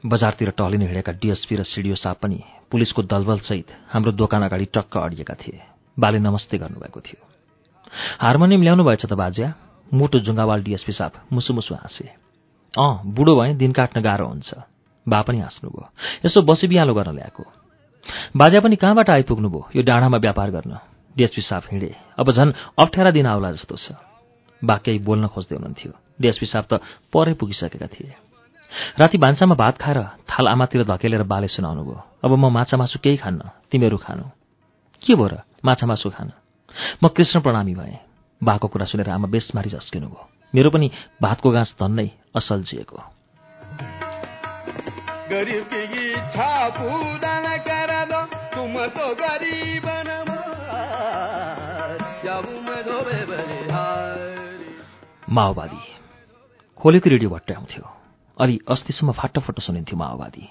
बजारतिर 0.06 0.50
टहलिन 0.50 0.82
हिँडेका 0.82 1.12
डिएसपी 1.12 1.54
र 1.56 1.62
सिडिओ 1.62 1.94
साहब 1.94 2.16
पनि 2.16 2.38
पुलिसको 2.70 3.02
दलबलसहित 3.02 3.68
हाम्रो 3.92 4.12
दोकान 4.12 4.42
अगाडि 4.42 4.64
टक्क 4.64 4.96
अडिएका 4.96 5.34
थिए। 5.34 5.60
बाले 5.98 6.18
नमस्ते 6.18 6.58
गर्नुभएको 6.58 7.00
थियो। 7.00 7.20
हार्मोनियम 8.20 8.62
ल्याउनु 8.62 8.84
भएछ 8.84 9.06
त 9.06 9.12
बाज्या? 9.12 9.52
मोटो 9.94 10.18
जुङ्गावाल 10.18 10.62
डिएसपी 10.62 10.92
साहब 10.92 11.12
मुसु 11.32 11.54
मुसु 11.54 11.74
हाँसे। 11.74 12.08
अँ 12.74 13.00
बुढो 13.06 13.40
भए 13.40 13.54
दिन 13.54 13.72
काट्न 13.72 14.00
गाह्रो 14.00 14.26
हुन्छ। 14.26 14.54
बा 15.08 15.22
पनि 15.22 15.40
हाँस्नुभयो 15.40 15.88
यसो 16.26 16.42
बसी 16.42 16.66
बिहालो 16.66 16.94
गर्न 16.94 17.14
ल्याएको। 17.14 17.44
बाजा 18.36 18.60
पनि 18.60 18.76
कहाँबाट 18.76 19.10
आइपुग्नुभयो 19.10 19.68
यो 19.76 19.82
डाँडामा 19.82 20.16
व्यापार 20.16 20.50
गर्न। 20.50 20.78
डिएसपी 21.16 21.42
साहब 21.42 21.62
हिँडे। 21.72 21.94
अब 22.18 22.32
झन् 22.32 22.52
अप्ठ्यारा 22.78 23.10
दिन 23.10 23.26
आउला 23.26 23.52
जस्तो 23.52 23.76
छ। 23.76 23.92
बा 24.64 24.76
केही 24.76 24.98
बोल्न 24.98 25.26
खोज्दै 25.26 25.56
हुनुहुन्थ्यो। 25.56 25.92
डिएसपी 26.20 26.46
साहब 26.46 26.64
त 26.70 26.80
परै 27.12 27.34
पुगिसकेका 27.34 27.86
थिए। 27.86 28.14
राति 28.98 29.18
भान्सामा 29.18 29.54
भात 29.54 29.78
खाएर 29.78 29.98
थाल 30.30 30.48
आमातिर 30.48 30.84
धकेलेर 30.84 31.22
बाले 31.22 31.48
सुनाउनु 31.48 31.82
भयो। 31.84 32.02
अब 32.24 32.32
म 32.34 32.50
माछा 32.52 32.76
मासु 32.76 32.98
केही 32.98 33.16
खान्न 33.16 33.40
तिमीहरू 33.70 33.96
खानु। 33.96 34.24
के 35.02 35.14
भयो 35.14 35.26
र? 35.26 35.34
माछा 35.64 35.86
मासु 35.86 36.10
खान। 36.10 36.32
म 37.04 37.08
कृष्ण 37.08 37.40
प्रणामी 37.40 37.74
भएँ। 37.74 38.05
बाको 38.42 38.68
कुरा 38.68 38.86
सुनेर 38.86 39.10
आमा 39.10 39.28
बेसमारी 39.28 39.70
झस्किनु 39.70 40.06
भयो। 40.06 40.28
मेरो 40.54 40.70
पनि 40.70 40.90
भातको 41.22 41.50
गाँस 41.50 41.74
धन्नै 41.80 42.10
असल 42.36 42.62
जिएको। 42.62 43.02
माओवादी। 55.30 55.80
खोलेको 56.78 57.10
रेडियो 57.10 57.30
भट्टाउँथ्यो 57.30 57.90
अलि 58.40 58.60
अस्तिसम्म 58.68 59.12
फाटोफाटो 59.12 59.62
सुनिन्थ्यो 59.62 59.98
माओवादी। 59.98 60.48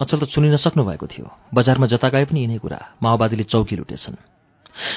अचल 0.00 0.18
त 0.20 0.24
सुनिन 0.24 0.56
सक्नु 0.56 0.84
भएको 0.84 1.06
थियो। 1.06 1.30
बजारमा 1.54 1.86
जता 1.86 2.08
गए 2.08 2.24
पनि 2.24 2.40
यिनै 2.40 2.58
कुरा। 2.58 2.80
माओवादीले 3.02 3.44
चौकी 3.44 3.76
लुटेछन्। 3.76 4.35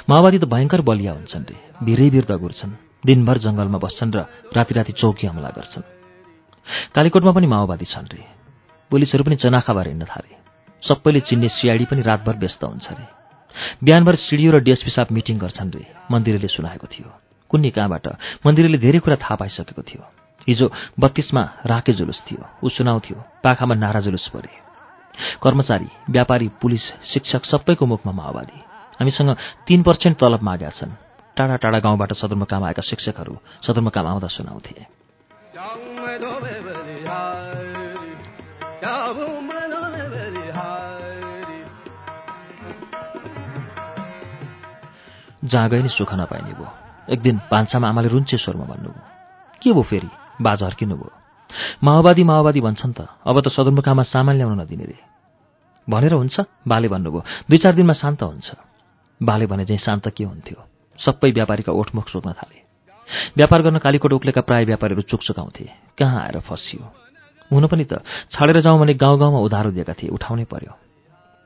माओवादी 0.09 0.37
त 0.39 0.45
भयङ्कर 0.45 0.81
बलिया 0.81 1.13
हुन्छन् 1.13 1.45
रे। 1.49 1.55
भिरै 1.83 2.09
भिर 2.09 2.25
दगुर्छन् 2.25 2.73
दिनभर 3.05 3.37
जंगलमा 3.37 3.77
बस्छन् 3.77 4.13
र 4.13 4.19
राति 4.55 4.73
राति 4.73 4.93
चौकी 4.93 5.27
हमला 5.27 5.49
गर्छन्। 5.49 5.83
कालीकोटमा 6.95 7.31
पनि 7.31 7.47
माओवादी 7.47 7.85
छन् 7.85 8.11
रे। 8.13 8.23
पुलिसहरू 8.91 9.23
पनि 9.23 9.35
चनाखाबार 9.35 9.87
हिँड्न 9.87 10.05
थाले। 10.05 10.35
सबैले 10.83 11.19
चिन्ने 11.19 11.49
सिआइडी 11.49 11.85
पनि 11.85 12.01
रातभर 12.01 12.35
व्यस्त 12.37 12.63
हुन्छ 12.63 12.87
रे। 12.91 13.05
बिहानभर 13.83 14.15
सिडिओ 14.15 14.51
र 14.51 14.59
डिएसपी 14.59 14.91
साहब 14.91 15.07
मिटिङ 15.11 15.37
गर्छन् 15.39 15.71
रे 15.71 15.85
मन्दिरले 16.11 16.47
सुनाएको 16.47 16.87
थियो। 16.87 17.09
कुन्नी 17.49 17.69
कहाँबाट? 17.71 18.07
मन्दिरले 18.45 18.77
धेरै 18.77 18.99
कुरा 18.99 19.15
थाहा 19.15 19.35
पाइसकेको 19.35 19.81
थियो। 19.81 20.03
हिजो 20.47 20.71
बत्तीसमा 20.99 21.43
राके 21.65 21.93
जुलुस 21.93 22.19
थियो। 22.31 22.43
ऊ 22.63 22.69
सुनाउँथ्यो 22.69 23.17
पाखामा 23.43 23.75
नारा 23.75 23.99
जुलुस 23.99 24.27
परे। 24.27 24.53
कर्मचारी 25.43 25.89
व्यापारी 26.09 26.47
पुलिस 26.61 26.83
शिक्षक 27.13 27.45
सबैको 27.45 27.85
मुखमा 27.85 28.11
माओवादी। 28.11 28.68
हामीसँग 28.99 29.29
तीन 29.67 29.83
पर्सेन्ट 29.83 30.17
तलब 30.19 30.41
मागेका 30.43 30.71
छन्। 30.75 30.91
टाढा 31.37 31.55
टाढा 31.55 31.79
गाउँबाट 31.79 32.13
सदरमुकाम 32.13 32.63
आएका 32.63 32.81
शिक्षकहरू 32.83 33.33
सदरमुकाम 33.63 34.05
आउँदा 34.05 34.27
सुनाउँथे। 34.27 34.85
जहाँ 45.43 45.69
गए 45.69 45.81
नि 45.81 45.89
सुख 45.89 46.13
नपाइने 46.13 46.53
भयो 46.53 46.67
एक 47.09 47.21
दिन 47.21 47.37
भान्सामा 47.51 47.87
आमाले 47.89 48.07
रुन्चे 48.07 48.37
स्वरमा 48.37 48.65
भन्नुभयो 48.65 49.03
के 49.61 49.71
भयो 49.71 49.83
फेरि? 49.83 50.09
बाज 50.41 50.63
हर्किनु 50.63 50.95
भयो 50.95 51.11
माओवादी 51.83 52.23
माओवादी 52.23 52.61
भन्छन् 52.61 52.93
त 52.93 53.07
अब 53.23 53.39
त 53.41 53.47
सदरमुकाममा 53.47 54.03
सामान 54.03 54.35
ल्याउन 54.35 54.59
नदिने 54.59 54.85
रे। 54.85 54.97
भनेर 55.87 56.13
हुन्छ 56.13 56.39
बाले 56.67 56.87
भन्नुभयो 56.87 57.23
दुई 57.49 57.57
चार 57.57 57.73
दिनमा 57.75 57.93
शान्त 57.95 58.23
हुन्छ। 58.23 58.68
बाले 59.21 59.45
भने 59.45 59.65
चाहिँ 59.65 59.79
शान्त 59.79 60.07
के 60.09 60.23
हुन्थ्यो? 60.23 60.57
सबै 60.99 61.31
व्यापारीका 61.31 61.71
ओठमुख 61.71 62.07
सोध्न 62.09 62.31
थाले। 62.33 62.57
व्यापार 63.37 63.61
गर्न 63.61 63.77
कालीकोट 63.77 64.13
उक्लेका 64.13 64.41
प्राय 64.41 64.65
व्यापारीहरू 64.65 65.01
चुकचुकाउँथे 65.01 65.65
कहाँ 65.97 66.23
आएर 66.23 66.39
फसियो? 66.39 66.83
हुन 67.51 67.67
पनि 67.67 67.85
त 67.85 68.01
छाडेर 68.31 68.61
जाउँ 68.61 68.79
भने 68.79 68.93
गाउँ 68.93 69.19
गाउँमा 69.19 69.39
उधारो 69.39 69.71
दिएका 69.71 69.93
थिए 69.93 70.09
उठाउनै 70.09 70.45
पर्यो। 70.45 70.73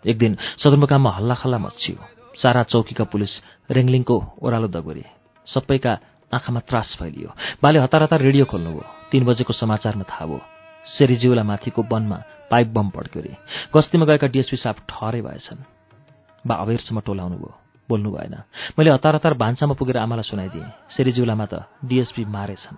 एक 0.05 0.17
दिन 0.17 0.37
सदरमुकाममा 0.59 1.11
हल्लाखल्ला 1.11 1.57
मचियो 1.57 1.97
सारा 2.35 2.63
चौकीका 2.63 3.03
पुलिस 3.07 3.31
रेङ्लिङको 3.71 4.15
ओह्रालो 4.43 4.67
दगोरे। 4.67 5.05
सबैका 5.47 5.93
आँखामा 6.31 6.59
त्रास 6.67 6.97
फैलियो। 6.99 7.29
बाले 7.63 7.79
हतार 7.79 8.03
हतार 8.03 8.21
रेडियो 8.21 8.45
खोल्नुभयो। 8.45 8.85
तीन 9.11 9.23
बजेको 9.25 9.53
समाचारमा 9.53 10.03
थाहा 10.03 10.25
भयो 10.25 10.41
सेरिजिउला 10.87 11.43
माथिको 11.43 11.81
वनमा 11.87 12.17
पाइप 12.51 12.67
बम 12.75 12.89
पड्क्यो 12.89 13.21
रे। 13.23 13.33
गस्तीमा 13.71 14.05
गएका 14.05 14.27
डिएसपी 14.27 14.57
साहब 14.57 14.77
ठहरै 14.89 15.21
भएछन्। 15.21 15.63
बा 16.45 16.55
अबेरसम्म 16.55 16.99
टोलाउनु 16.99 17.37
भयो 17.39 17.62
बोल्नु 17.89 18.11
भएन। 18.11 18.35
मैले 18.79 18.91
हतार 18.91 19.15
हतार 19.15 19.33
भान्सामा 19.33 19.73
पुगेर 19.73 19.97
आमालाई 19.97 20.23
सुनाइदिएँ। 20.23 20.71
सेरिजिउलामा 20.97 21.45
त 21.45 21.53
डिएसपी 21.85 22.25
मारेछन्। 22.25 22.77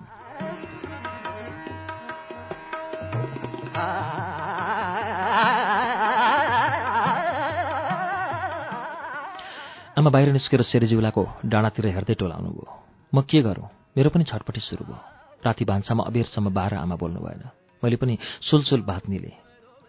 आमा 9.95 10.09
बाहिर 10.09 10.31
निस्केर 10.33 10.61
सेरिजिउलाको 10.61 11.23
डाँडातिर 11.45 11.85
हेर्दै 11.87 12.13
टोलाउनु 12.13 12.49
भयो। 12.49 12.67
म 13.13 13.21
के 13.21 13.41
गरौँ? 13.41 13.69
मेरो 13.97 14.09
पनि 14.09 14.23
छटपट्टि 14.23 14.59
सुरु 14.59 14.83
भयो। 14.83 14.99
राति 15.45 15.65
भान्सामा 15.65 16.03
अबेरसम्म 16.03 16.49
बाह्र 16.49 16.75
आमा 16.75 16.95
बोल्नु 16.95 17.19
भएन। 17.21 17.41
मैले 17.83 17.95
पनि 17.95 18.17
सुलसुल 18.41 18.81
भात 18.81 19.09
निले। 19.09 19.31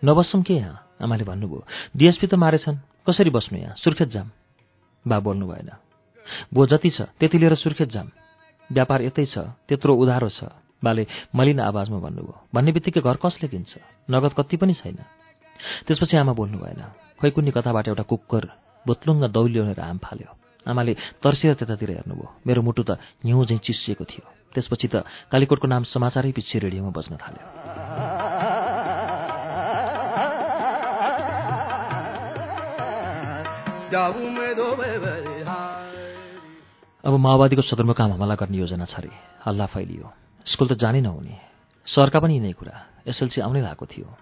नबस्छौँ 0.05 0.43
के 0.43 0.55
यहाँ? 0.55 0.77
आमाले 1.03 1.25
भन्नुभयो 1.25 1.65
डिएसपी 1.97 2.27
त 2.27 2.35
मारेछन्। 2.35 2.77
कसरी 3.09 3.31
बस्नु 3.31 3.59
यहाँ? 3.59 3.75
सुर्खेत 3.81 4.09
जाम। 4.09 4.31
बा 5.09 5.19
बोल्नु 5.21 5.47
भएन। 5.47 5.71
बो 6.55 6.66
जति 6.66 6.90
छ 6.90 7.01
त्यति 7.19 7.38
लिएर 7.38 7.55
सुर्खेत 7.55 7.88
जाम। 7.88 8.11
व्यापार 8.71 9.03
यतै 9.03 9.27
छ 9.27 9.38
त्यत्रो 9.69 9.95
उधारो 9.95 10.29
छ। 10.29 10.51
बाले 10.85 11.07
मलिन 11.35 11.61
आवाजमा 11.61 11.99
भन्नुभयो। 11.99 12.35
भन्ने 12.55 12.73
बित्तिकै 12.73 13.01
घर 13.01 13.16
कसले 13.16 13.49
किन्छ? 13.49 13.73
नगद 14.11 14.33
कति 14.38 14.57
पनि 14.57 14.75
छैन। 14.75 14.99
त्यसपछि 15.87 16.16
आमा 16.16 16.33
बोल्नु 16.33 16.59
भएन। 16.59 16.83
खै 17.21 17.31
कुनै 17.31 17.51
कथाबाट 17.51 17.88
एउटा 17.88 18.05
कुक्कर 18.11 18.45
बुत्लुङ्ग 18.87 19.25
दौल्याउनेर 19.33 19.81
आम 19.81 19.99
फाल्यो। 19.99 20.31
आमाले 20.66 20.92
तर्सिएर 21.23 21.55
त्यतातिर 21.55 21.90
हेर्नुभयो। 21.90 22.29
मेरो 22.47 22.61
मुटु 22.62 22.83
त 22.83 22.99
हिउँ 23.25 23.47
झैँ 23.47 23.59
चिसिएको 23.62 24.05
थियो। 24.05 24.27
त्यसपछि 24.55 24.88
त 24.88 24.95
कालीकोटको 25.31 25.66
नाम 25.66 25.83
समाचारै 25.87 26.33
पछि 26.35 26.59
रेडियोमा 26.59 26.90
बज्न 26.90 27.16
थाल्यो। 27.23 28.26
अब 37.05 37.17
माओवादीको 37.17 37.63
सदरमुकाम 37.63 38.13
हमला 38.13 38.35
गर्ने 38.35 38.57
योजना 38.57 38.85
छ 38.85 38.95
अरे 38.95 39.11
हल्ला 39.47 39.67
फैलियो। 39.67 40.13
स्कुल 40.47 40.69
त 40.69 40.73
जानै 40.73 41.01
नहुने। 41.01 41.41
सरका 41.87 42.21
पनि 42.21 42.35
यिनै 42.35 42.53
कुरा। 42.53 42.87
एसएलसी 43.07 43.41
आउनै 43.41 43.61
लागेको 43.61 43.87
थियो। 43.87 44.17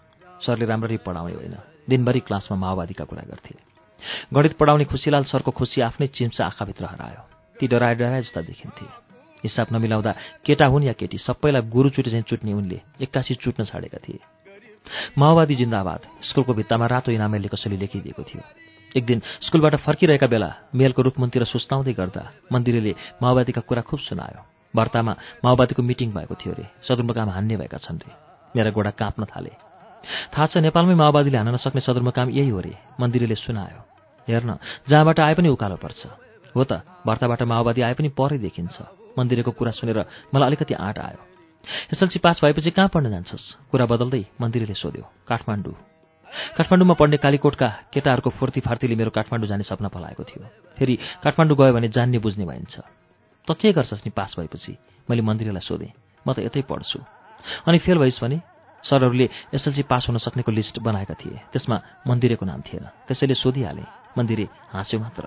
सरले 0.46 0.64
राम्ररी 0.64 0.96
पढाउने 0.96 1.34
होइन। 1.34 1.56
दिनभरि 1.88 2.20
क्लासमा 2.20 2.56
माओवादीका 2.56 3.04
कुरा 3.04 3.22
गर्थे। 3.22 3.54
गणित 4.34 4.56
पढाउने 4.56 4.84
खुसीलाल 4.84 5.24
सरको 5.24 5.50
खुसी 5.50 5.80
आफ्नै 5.80 6.06
चिम्सा 6.06 6.46
आँखाभित्र 6.46 6.84
हरायो। 6.84 7.22
ती 7.60 7.68
डराए 7.68 7.94
डराए 7.94 8.22
जस्ता 8.22 8.40
देखिन्थे। 8.40 8.86
हिसाब 9.44 9.66
नमिलाउँदा 9.72 10.14
केटा 10.44 10.66
हुन् 10.66 10.84
या 10.84 10.92
केटी 10.92 11.18
सबैलाई 11.18 11.62
गुरु 11.62 11.88
चुटे 11.90 12.10
चाहिँ 12.10 12.22
चुट्ने 12.22 12.52
उनले 12.52 12.80
एक्कासी 13.00 13.34
चुट्न 13.34 13.64
छाडेका 13.64 13.98
थिए। 13.98 14.18
माओवादी 15.18 15.54
जिन्दाबाद। 15.54 16.00
स्कुलको 16.22 16.54
भित्तामा 16.54 16.86
रातो 16.86 17.12
इनामेलले 17.12 17.48
कसैले 17.48 17.76
लेखिदिएको 17.76 18.22
थियो। 18.22 18.63
एक 18.94 19.04
दिन 19.06 19.22
स्कुलबाट 19.42 19.74
फर्किरहेका 19.82 20.26
बेला 20.26 20.50
मेलको 20.74 21.02
रुखमन्तिर 21.02 21.44
सुस्ताउँदै 21.44 21.92
गर्दा 21.98 22.22
मन्दिरले 22.52 22.92
माओवादीका 23.22 23.60
कुरा 23.66 23.82
खुब 23.82 23.98
सुनायो। 24.06 24.40
वार्तामा 24.74 25.12
माओवादीको 25.44 25.82
मिटिङ 25.82 26.08
भएको 26.14 26.34
थियो 26.34 26.52
अरे 26.54 26.64
सदरमुकाम 26.86 27.28
हान्ने 27.30 27.56
भएका 27.58 27.78
छन् 27.82 27.98
रे। 27.98 28.10
मेरा 28.54 28.70
गोडा 28.70 28.90
काँप्न 28.94 29.22
थाले। 29.26 29.52
थाहा 30.30 30.46
छ 30.46 30.62
नेपालमै 30.62 30.94
माओवादीले 30.94 31.38
हान्न 31.38 31.54
नसक्ने 31.58 31.80
सदरमुकाम 31.82 32.30
यही 32.30 32.50
हो 32.54 32.60
रे 32.60 32.74
मन्दिरले 33.00 33.34
सुनायो। 33.34 33.80
हेर्न 34.28 34.50
जहाँबाट 34.86 35.18
आए 35.20 35.34
पनि 35.34 35.48
उकालो 35.50 35.76
पर्छ। 35.82 36.02
हो 36.54 36.62
त 36.62 36.86
वार्ताबाट 37.02 37.42
माओवादी 37.50 37.80
आए 37.82 37.94
पनि 37.98 38.08
परै 38.14 38.38
देखिन्छ। 38.38 38.76
मन्दिरको 39.18 39.50
कुरा 39.58 39.72
सुनेर 39.74 39.98
मलाई 40.30 40.46
अलिकति 40.48 40.74
आँट 40.74 40.98
आयो। 40.98 41.20
एसएलसी 41.92 42.18
पास 42.22 42.40
भएपछि 42.42 42.70
कहाँ 42.70 42.88
पढ्न 42.94 43.10
जान्छस्? 43.10 43.44
कुरा 43.70 43.86
बदल्दै 43.90 44.22
मन्दिरले 44.38 44.74
सोध्यो 44.74 45.04
काठमाडौँ। 45.26 45.93
काठमाडौँमा 46.56 46.94
पढ्ने 46.94 47.16
कालीकोटका 47.16 47.68
केटाहरूको 47.92 48.30
फुर्ती 48.30 48.60
फार्तीले 48.60 48.94
मेरो 48.94 49.10
काठमाडौँ 49.10 49.48
जाने 49.48 49.64
सपना 49.64 49.88
पलाएको 49.88 50.22
थियो। 50.24 50.44
फेरि 50.78 50.94
काठमाडौँ 51.22 51.56
गयो 51.56 51.72
भने 51.72 51.88
जान्ने 51.88 52.18
बुझ्ने 52.18 52.44
भइन्छ। 52.44 52.74
त 53.48 53.52
के 53.60 53.72
गर्छस् 53.72 54.06
नि 54.06 54.10
पास 54.10 54.34
भएपछि? 54.38 54.76
मैले 55.10 55.22
मन्दिरलाई 55.22 55.60
सोधेँ। 55.60 55.92
म 56.26 56.32
त 56.32 56.38
यतै 56.38 56.62
पढ्छु। 56.62 56.98
अनि 57.68 57.78
फेल 57.78 57.98
भइस् 57.98 58.20
भने 58.20 58.40
सरहरूले 58.84 59.28
एसएलसी 59.54 59.82
पास 59.82 60.06
हुन 60.08 60.18
सक्नेको 60.18 60.52
लिस्ट 60.52 60.78
बनाएका 60.78 61.14
थिए। 61.14 61.40
त्यसमा 61.52 61.76
मन्दिरेको 62.06 62.44
नाम 62.46 62.60
थिएन। 62.60 62.84
त्यसैले 63.08 63.34
सोधिहालेँ 63.34 63.86
मन्दिरे 64.18 64.48
हाँस्यो 64.72 65.00
मात्र। 65.00 65.24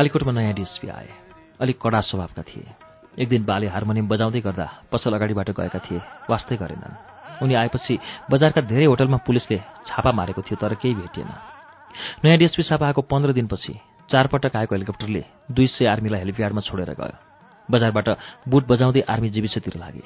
कालीकोटमा 0.00 0.32
नयाँ 0.32 0.52
डिएसपी 0.56 0.88
आए 0.88 1.08
अलिक 1.60 1.76
कडा 1.76 2.00
स्वभावका 2.00 2.42
थिए। 2.42 2.64
एक 3.20 3.28
दिन 3.28 3.44
बाले 3.44 3.68
हार्मोनियम 3.68 4.08
बजाउँदै 4.08 4.40
गर्दा 4.40 4.66
पसल 4.88 5.12
अगाडिबाट 5.12 5.50
गएका 5.52 5.78
थिए 5.84 6.00
वास्तै 6.24 6.56
गरेनन्। 6.56 7.44
उनी 7.44 7.54
आएपछि 7.60 7.98
बजारका 8.32 8.60
धेरै 8.64 8.88
होटलमा 8.88 9.18
पुलिसले 9.28 9.60
छापा 9.84 10.12
मारेको 10.16 10.40
थियो 10.40 10.56
तर 10.56 10.74
केही 10.80 10.94
भेटिएन। 11.04 11.28
नयाँ 12.24 12.38
डिएसपी 12.40 12.62
सापा 12.64 12.86
आएको 12.86 13.02
पन्ध्र 13.12 13.36
दिनपछि 13.36 13.76
चारपटक 14.08 14.56
आएको 14.56 14.74
हेलिकप्टरले 14.74 15.22
दुई 15.52 15.66
सय 15.68 15.92
आर्मीलाई 15.92 16.20
हेलिप्याडमा 16.24 16.60
छोडेर 16.64 16.96
गयो। 16.96 17.20
बजारबाट 17.68 18.08
बुट 18.48 18.64
बजाउँदै 18.72 19.04
आर्मी 19.04 19.28
जीविसतिर 19.36 19.76
लागे। 19.76 20.04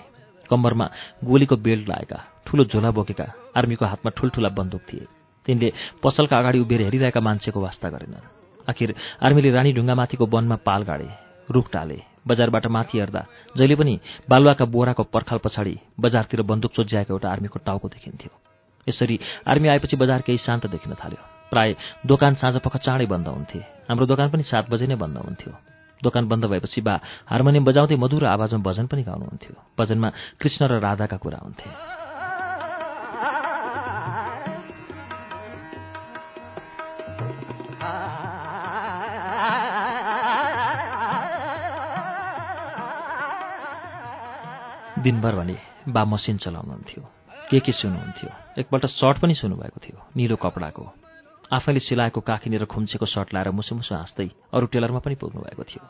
कम्बरमा 0.50 0.90
गोलीको 1.22 1.56
बेल्ट 1.56 1.86
लाएका 1.88 2.18
ठूलो 2.46 2.64
झोला 2.66 2.90
बोकेका 2.90 3.26
आर्मीको 3.54 3.84
हातमा 3.86 4.10
ठुल्ठुला 4.10 4.50
बन्दुक 4.58 4.82
थिए। 4.90 5.06
तिनले 5.46 5.72
पसलका 6.02 6.34
अगाडि 6.34 6.58
उभिएर 6.58 6.82
हेरिरहेका 6.82 7.20
मान्छेको 7.22 7.60
वास्ता 7.62 7.88
गरेनन्। 7.94 8.33
आखिर 8.68 8.94
आर्मीले 9.22 9.50
रानी 9.50 9.72
ढुङ्गामाथिको 9.72 10.24
वनमा 10.26 10.56
पाल 10.66 10.82
गाडे 10.82 11.08
रुख 11.50 11.66
टाले 11.72 11.98
बजारबाट 12.26 12.66
माथि 12.66 12.98
हेर्दा 12.98 13.22
जहिले 13.56 13.74
पनि 13.76 13.94
बालुवाका 14.30 14.64
बोराको 14.64 15.02
पर्खाल 15.14 15.38
पछाडि 15.44 15.74
बजारतिर 16.00 16.42
बन्दुक 16.42 16.72
चोज्याएको 16.72 17.12
एउटा 17.14 17.28
आर्मीको 17.30 17.58
टाउको 17.66 17.88
देखिन्थ्यो। 17.88 18.32
यसरी 18.88 19.18
आर्मी 19.48 19.68
आएपछि 19.68 19.96
बजार 19.96 20.20
केही 20.26 20.38
शान्त 20.38 20.66
देखिन 20.66 20.94
थाल्यो। 20.94 21.20
प्राय 21.52 21.74
दोकान 22.06 22.34
साँझ 22.40 22.56
पख 22.64 22.76
चाँडै 22.84 23.06
बन्द 23.06 23.28
हुन्थे। 23.28 23.58
हाम्रो 23.88 24.06
दोकान 24.06 24.28
पनि 24.30 24.42
सात 24.42 24.70
बजे 24.70 24.86
नै 24.86 24.96
बन्द 24.96 25.16
हुन्थ्यो। 25.18 25.52
दोकान 26.02 26.28
बन्द 26.28 26.44
भएपछि 26.44 26.80
बा 26.80 27.00
हार्मोनियम 27.28 27.64
बजाउँदै 27.64 27.96
मधुर 27.96 28.24
आवाजमा 28.24 28.64
भजन 28.64 28.86
पनि 28.86 29.02
गाउनुहुन्थ्यो। 29.04 29.54
भजनमा 29.78 30.08
कृष्ण 30.40 30.60
र 30.66 30.80
राधाका 30.80 31.16
कुरा 31.16 31.38
हुन्थे। 31.44 32.03
दिनभर 45.04 45.34
भने 45.36 45.56
बा 45.88 46.04
मसिन 46.04 46.36
चलाउनुहुन्थ्यो। 46.40 47.02
के 47.50 47.60
के 47.60 47.72
सुन्नुहुन्थ्यो? 47.72 48.30
एकपल्ट 48.58 48.86
सर्ट 48.86 49.18
पनि 49.20 49.34
सुन्नुभएको 49.34 49.78
थियो 49.84 49.98
निलो 50.16 50.36
कपडाको। 50.36 50.84
आफैले 51.52 51.80
सिलाएको 51.80 52.20
काखीनिर 52.20 52.64
खुम्चेको 52.64 53.06
सर्ट 53.06 53.34
लाएर 53.34 53.50
मुसु 53.52 53.74
मुसु 53.74 53.94
हाँस्दै 53.94 54.28
अरू 54.54 54.66
टेलरमा 54.72 55.00
पनि 55.04 55.14
पुग्नु 55.20 55.40
भएको 55.44 55.64
थियो। 55.68 55.84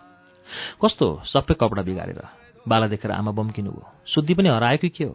कस्तो? 0.82 1.06
सबै 1.30 1.54
कपडा 1.54 1.82
बिगारेर? 1.82 2.20
बाला 2.66 2.86
देखेर 2.90 3.10
आमा 3.14 3.30
बम्किनु 3.38 3.70
भयो। 3.70 3.86
शुद्धि 4.10 4.34
पनि 4.34 4.48
हरायो 4.50 4.78
कि 4.82 4.88
के 4.88 5.04
हो? 5.04 5.14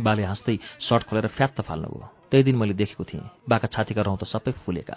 बाले 0.00 0.24
हाँस्दै 0.24 0.56
सर्ट 0.88 1.02
खोलेर 1.08 1.26
फ्यात्त 1.36 1.60
फाल्नुभयो। 1.60 2.08
त्यही 2.30 2.44
दिन 2.44 2.56
मैले 2.56 2.74
देखेको 2.74 3.04
थिएँ 3.04 3.30
बाका 3.48 3.68
छातीका 3.68 4.02
रौँ 4.02 4.16
त 4.16 4.24
सबै 4.24 4.52
फुलेका। 4.64 4.96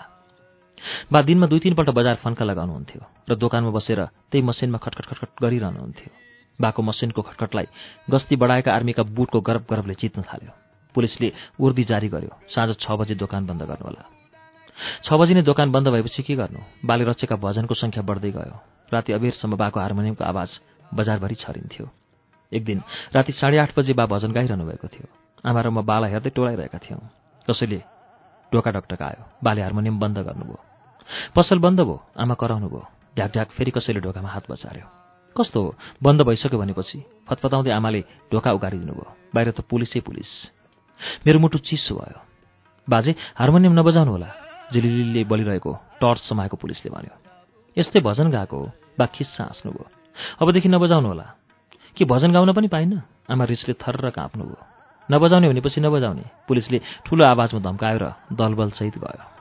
बा 1.11 1.19
दिनमा 1.27 1.47
दुई 1.51 1.59
तिनपल्ट 1.59 1.89
बजार 1.91 2.15
फन्का 2.23 2.45
लगाउनुहुन्थ्यो 2.45 3.01
र 3.29 3.35
दोकानमा 3.35 3.71
बसेर 3.75 3.99
त्यही 4.31 4.47
मसिनमा 4.47 4.77
खटखट 4.79 5.05
खटखट 5.11 5.29
गरिरहनुहुन्थ्यो। 5.43 6.28
बाको 6.61 6.81
मसिनको 6.81 7.21
खटखटलाई 7.21 7.67
गस्ती 8.09 8.35
बढाएका 8.35 8.73
आर्मीका 8.73 9.03
बुटको 9.03 9.41
गरब 9.41 9.65
गरबले 9.69 9.93
चित्न 9.95 10.21
थाल्यो। 10.21 10.51
पुलिसले 10.95 11.31
उर्दी 11.59 11.83
जारी 11.83 12.07
गर्यो। 12.09 12.33
साँझ 12.49 12.75
छ 12.79 12.91
बजे 12.91 13.15
दोकान 13.15 13.45
बन्द 13.47 13.61
गर्नुहोला। 13.63 14.03
छ 15.03 15.13
बजी 15.13 15.33
नै 15.33 15.41
दोकान 15.41 15.71
बन्द 15.71 15.87
भएपछि 15.87 16.23
के 16.23 16.35
गर्नु? 16.35 16.59
बाले 16.85 17.03
रचेका 17.05 17.35
भजनको 17.35 17.73
सङ्ख्या 17.75 18.03
बढ्दै 18.03 18.31
गयो। 18.31 18.55
राति 18.93 19.13
अबेरसम्म 19.13 19.55
बाको 19.55 19.79
हार्मोनियमको 19.79 20.23
आवाज 20.23 20.49
बजारभरि 20.93 21.35
छरिन्थ्यो। 21.35 21.85
एक 22.51 22.63
दिन 22.65 22.81
राति 23.13 23.31
साढे 23.31 23.57
आठ 23.57 23.77
बजे 23.77 23.93
बा 23.93 24.05
भजन 24.05 24.31
गाइरहनु 24.31 24.65
भएको 24.65 24.87
थियो। 24.87 25.07
आमा 25.45 25.61
र 25.61 25.69
म 25.69 25.81
बाला 25.85 26.07
हेर्दै 26.07 26.31
टोलाइरहेका 26.33 26.79
थियौँ। 26.79 27.01
कसैले 27.47 27.79
ढोका 28.51 28.71
ढकटक 28.71 29.01
आयो 29.01 29.23
बाले 29.43 29.61
हार्मोनियम 29.61 29.99
बन्द 29.99 30.17
गर्नुभयो। 30.27 30.59
पसल 31.35 31.59
बन्द 31.59 31.79
भयो। 31.81 31.97
आमा 32.17 32.33
कराउनु 32.33 32.67
भयो 32.67 32.83
ढ्याक 33.15 33.31
ढ्याक 33.31 33.49
फेरि 33.57 33.71
कसैले 33.71 33.99
ढोकामा 34.01 34.29
हात 34.29 34.51
बचार्यो 34.51 34.98
कस्तो 35.39 35.75
बन्द 36.03 36.21
भइसक्यो 36.21 36.59
भनेपछि 36.59 37.03
फतफताउँदै 37.29 37.71
आमाले 37.71 38.01
ढोका 38.33 38.51
उगारिदिनु 38.51 38.93
भयो 38.93 39.07
बाहिर 39.35 39.51
त 39.51 39.61
पुलिसै 39.61 39.99
पुलिस। 39.99 40.31
मेरो 41.27 41.39
मुटु 41.39 41.57
चिसो 41.57 41.95
भयो। 41.95 42.19
बाजे 42.89 43.15
हार्मोनियम 43.35 43.79
नबजाउनु 43.79 44.11
होला 44.11 44.29
झिलिलीले 44.73 45.23
बलिरहेको 45.23 45.73
टर्च 45.73 46.21
समाएको 46.29 46.57
पुलिसले 46.57 46.91
भन्यो। 46.91 47.13
यस्तै 47.77 47.99
भजन 47.99 48.31
गाएको 48.31 48.57
हो 48.57 48.71
बा 48.99 49.05
खिस्सा 49.05 49.43
हाँस्नुभयो। 49.43 49.85
अबदेखि 50.41 50.69
नबजाउनु 50.69 51.07
होला। 51.07 51.35
कि 51.95 52.05
भजन 52.05 52.31
गाउन 52.31 52.53
पनि 52.53 52.67
पाइन्न? 52.67 53.01
आमा 53.29 53.43
रिसले 53.45 53.73
थर्र 53.73 54.09
काँप्नुभयो। 54.09 54.57
नबजाउने 55.11 55.49
भनेपछि 55.49 55.81
नबजाउने 55.81 56.23
पुलिसले 56.47 56.81
ठुलो 57.05 57.25
आवाजमा 57.25 57.59
धम्कायो 57.59 57.99
र 58.01 58.13
दलबलसहित 58.33 58.97
गयो। 58.97 59.38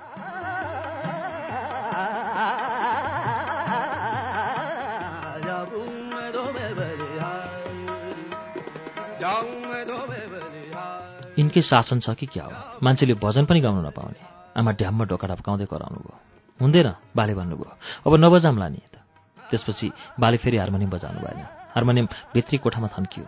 यिनकै 11.49 11.63
शासन 11.65 11.99
छ 12.05 12.13
कि 12.13 12.27
क्या 12.29 12.45
हो? 12.45 12.53
मान्छेले 12.85 13.15
भजन 13.17 13.45
पनि 13.49 13.61
गाउन 13.65 13.81
नपाउने। 13.89 14.21
आमा 14.53 14.71
ढ्याममा 14.77 15.05
ढोका 15.09 15.27
ढप्काउँदै 15.33 15.67
कराउनु 15.73 15.99
भयो 16.05 16.17
हुँदैन 16.61 16.89
बाले 17.17 17.33
भन्नुभयो। 17.41 17.73
अब 18.05 18.13
नबजाम्ला 18.21 18.69
नि 18.69 18.81
त। 18.93 19.01
त्यसपछि 19.49 19.87
बाले 20.21 20.37
फेरि 20.45 20.57
हार्मोनियम 20.61 20.91
बजाउनु 20.93 21.21
भएन। 21.25 21.41
हार्मोनियम 21.73 22.07
भित्री 22.37 22.57
कोठामा 22.61 22.89
थन्कियो। 22.93 23.27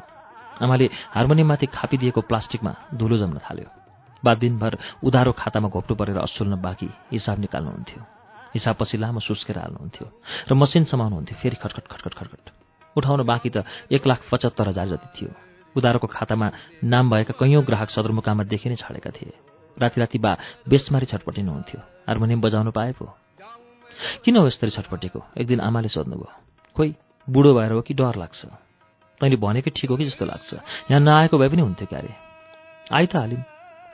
आमाले 0.60 0.86
हार्मोनियममाथि 1.16 1.66
खापिदिएको 1.72 2.20
प्लास्टिकमा 2.28 2.72
धुलो 3.00 3.16
जम्न 3.16 3.40
थाल्यो। 3.40 3.68
बा 4.20 4.32
दिनभर 4.36 4.72
उधारो 5.00 5.32
खातामा 5.32 5.68
घोप्टो 5.72 5.94
परेर 5.96 6.18
असुल्न 6.20 6.60
बाँकी 6.60 6.88
हिसाब 7.16 7.36
निकाल्नुहुन्थ्यो। 7.40 8.00
हिसाब 8.54 8.74
पछि 8.76 8.96
लामो 9.00 9.20
सुस्केर 9.24 9.56
हाल्नुहुन्थ्यो 9.64 10.06
र 10.48 10.52
मसिन 10.52 10.84
समाउनुहुन्थ्यो। 10.92 11.36
फेरि 11.40 11.56
खटखट 11.56 11.86
खटखट 11.88 12.14
खटखट। 12.20 12.44
उठाउन 12.96 13.20
बाँकी 13.24 13.50
त 13.56 13.64
एक 13.88 14.02
लाख 14.04 14.20
पचहत्तर 14.28 14.68
हजार 14.68 14.88
जति 14.92 15.08
थियो। 15.16 15.49
उधारोको 15.76 16.06
खातामा 16.06 16.50
नाम 16.84 17.10
भएका 17.10 17.34
कैयौँ 17.38 17.64
ग्राहक 17.64 17.90
सदरमुकाममा 17.90 18.44
देखि 18.44 18.68
नै 18.68 18.76
छाडेका 18.76 19.10
थिए। 19.10 19.32
राति 19.76 20.00
राति 20.00 20.18
बा 20.18 20.36
बेसमारी 20.68 21.06
छटपटिनुहुन्थ्यो। 21.06 21.80
हार्मोनियम 22.08 22.40
बजाउनु 22.40 22.70
पाए 22.70 22.92
पो 22.92 23.06
किन 24.24 24.36
हो 24.36 24.46
यस्तरी 24.46 24.70
छटपटेको? 24.70 25.20
एक 25.38 25.46
दिन 25.46 25.60
आमाले 25.60 25.88
सोध्नुभयो। 25.88 26.30
खोइ 26.76 26.94
बुढो 27.28 27.54
भएर 27.54 27.72
हो 27.72 27.80
कि 27.80 27.94
डर 27.94 28.16
लाग्छ? 28.16 28.40
तैँले 29.20 29.36
भनेकै 29.36 29.70
ठिक 29.70 29.90
हो 29.90 29.96
कि 29.96 30.04
जस्तो 30.08 30.24
लाग्छ? 30.24 30.50
यहाँ 30.90 31.00
नआएको 31.00 31.38
भए 31.38 31.48
पनि 31.48 31.62
हुन्थ्यो 31.62 31.86
क्यारे? 31.86 32.12
आइ 32.92 33.06
त 33.06 33.16
हालिम। 33.16 33.42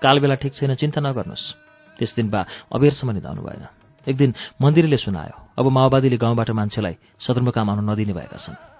कालबेला 0.02 0.34
ठिक 0.38 0.54
छैन 0.54 0.74
चिन्ता 0.74 1.00
नगर्नुहोस्। 1.00 1.44
त्यस 1.98 2.14
दिन 2.14 2.30
बा 2.30 2.46
अबेरसम्म 2.70 3.10
निधाउनु 3.10 3.42
भएन। 3.42 3.66
एक 4.06 4.16
दिन 4.16 4.34
मन्दिरले 4.62 4.96
सुनायो 4.96 5.34
अब 5.58 5.66
माओवादीले 5.66 6.16
गाउँबाट 6.16 6.50
मान्छेलाई 6.50 6.94
सदरमुकाम 7.18 7.70
आउन 7.70 7.90
नदिने 7.90 8.14
भएका 8.14 8.38
छन्। 8.38 8.75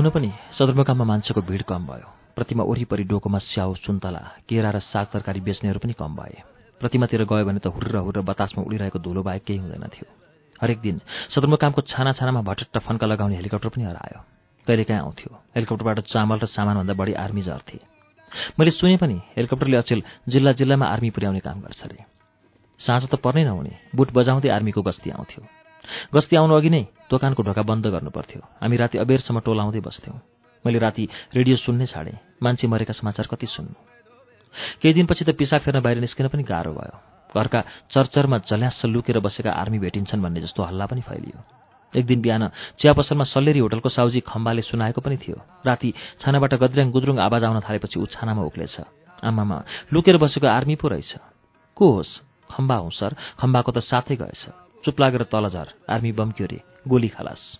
हुन 0.00 0.08
पनि 0.10 0.32
सदरमुकाममा 0.56 1.04
मान्छेको 1.04 1.40
भिड 1.44 1.62
कम 1.68 1.84
भयो। 1.84 2.08
प्रतिमा 2.32 2.64
वरिपरि 2.64 3.04
डोकोमा 3.04 3.38
स्याउ 3.44 3.74
सुन्तला 3.84 4.48
केरा 4.48 4.70
र 4.72 4.78
साग 4.80 5.06
तरकारी 5.12 5.40
बेच्नेहरू 5.44 5.76
पनि 5.76 5.92
कम 5.92 6.16
भए। 6.16 6.40
प्रतिमातिर 6.80 7.28
गयो 7.28 7.44
भने 7.44 7.60
त 7.60 7.68
हुर्र 7.68 7.96
हुर्र 8.08 8.20
बतासमा 8.24 8.64
उडिरहेको 8.64 8.96
धुलो 8.96 9.20
बाहेक 9.20 9.44
केही 9.44 9.60
हुँदैन 9.60 9.84
थियो। 9.92 10.08
हरेक 10.56 10.80
दिन 10.80 10.96
सदरमुकामको 11.36 11.80
छाना 11.84 12.12
छानामा 12.16 12.40
भटट्ट 12.40 12.78
फन्का 12.80 13.06
लगाउने 13.12 13.36
हेलिकप्टर 13.36 13.68
पनि 13.68 13.84
हरायो। 13.92 14.20
कहिलेकाहीँ 14.66 15.00
आउँथ्यो? 15.04 15.30
हेलिकप्टरबाट 15.52 15.98
चामल 16.08 16.38
र 16.40 16.46
सामानभन्दा 16.48 16.94
बढी 16.96 17.12
आर्मी 17.20 17.42
झर्थे 17.44 17.78
मैले 18.56 18.70
सुने 18.72 18.96
पनि 18.96 19.20
हेलिकप्टरले 19.36 19.76
अचेल 19.76 20.00
जिल्ला 20.32 20.52
जिल्लामा 20.56 20.86
आर्मी 20.88 21.10
पुर्याउने 21.12 21.40
काम 21.44 21.60
गर्छ 21.60 21.80
अरे। 21.84 22.00
साँझ 22.80 23.04
त 23.04 23.20
पर्नै 23.20 23.44
नहुने 23.44 23.92
बुट 23.92 24.08
बजाउँदै 24.16 24.48
आर्मीको 24.48 24.80
गस्ती 24.80 25.10
आउँथ्यो। 25.12 25.44
गस्ती 26.16 26.34
आउनु 26.40 26.56
अघि 26.56 26.70
नै 26.72 26.84
दोकानको 27.10 27.42
ढोका 27.42 27.62
बन्द 27.62 27.86
गर्नुपर्थ्यो। 27.86 28.42
हामी 28.62 28.76
राति 28.76 28.98
अबेरसम्म 28.98 29.40
टोलाउँदै 29.40 29.80
बस्थ्यौँ। 29.80 30.18
मैले 30.64 30.78
राति 30.78 31.08
रेडियो 31.34 31.56
सुन्नै 31.56 31.86
छाडेँ। 31.86 32.18
मान्छे 32.42 32.66
मरेका 32.66 32.92
समाचार 32.92 33.26
कति 33.26 33.46
सुन्नु? 33.46 33.74
केही 34.82 34.94
दिनपछि 34.94 35.24
त 35.24 35.30
पिसा 35.34 35.58
फेर्न 35.58 35.80
बाहिर 35.80 35.98
निस्किन 36.00 36.28
पनि 36.28 36.42
गाह्रो 36.42 36.72
भयो। 36.72 36.96
घरका 37.34 37.60
चरचरमा 37.90 38.38
जल्यास 38.50 38.82
लुकेर 38.84 39.18
बसेका 39.18 39.50
आर्मी 39.52 39.78
भेटिन्छन् 39.78 40.22
भन्ने 40.22 40.40
जस्तो 40.40 40.62
हल्ला 40.62 40.86
पनि 40.86 41.00
फैलियो। 41.00 41.38
एक 41.94 42.06
दिन 42.06 42.20
बिहान 42.22 42.48
चिया 42.78 42.92
पसलमा 42.92 43.24
सल्लेरी 43.24 43.58
होटलको 43.58 43.88
साउजी 43.88 44.20
खम्बाले 44.20 44.62
सुनाएको 44.62 45.00
पनि 45.00 45.16
थियो। 45.16 45.38
राति 45.66 45.92
छानाबाट 46.20 46.54
गद्र्याङ 46.54 46.90
गुद्रुङ 46.90 47.18
आवाज 47.18 47.44
आउन 47.44 47.60
थालेपछि 47.66 47.98
ऊ 48.00 48.06
छानामा 48.06 48.42
उक्लेछ। 48.42 48.76
आमामा 49.22 49.58
लुकेर 49.92 50.16
बसेको 50.18 50.46
आर्मी 50.46 50.74
पो 50.76 50.88
रहेछ। 50.88 51.14
को 51.76 51.86
होस्? 51.90 52.10
खम्बा 52.50 52.76
हौ 52.76 52.90
सर। 52.90 53.14
खम्बाको 53.38 53.70
त 53.72 53.78
साथै 53.82 54.16
गएछ। 54.16 54.42
चुप 54.84 55.00
लागेर 55.00 55.22
तल 55.30 55.48
झर। 55.50 55.66
आर्मी 55.90 56.12
बम्क्यो 56.12 56.46
रे। 56.46 56.69
गोली 56.88 57.08
खलास। 57.08 57.58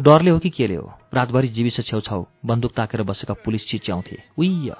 डरले 0.00 0.30
हो 0.30 0.38
कि 0.38 0.50
केले 0.50 0.74
हो? 0.74 0.98
रातभरि 1.14 1.48
जीविस 1.48 1.80
छेउछाउ 1.80 2.26
बन्दुक 2.46 2.72
ताकेर 2.72 3.02
बसेका 3.02 3.34
पुलिस 3.34 3.68
चिच्याउँथे। 3.68 4.22
उइय! 4.38 4.74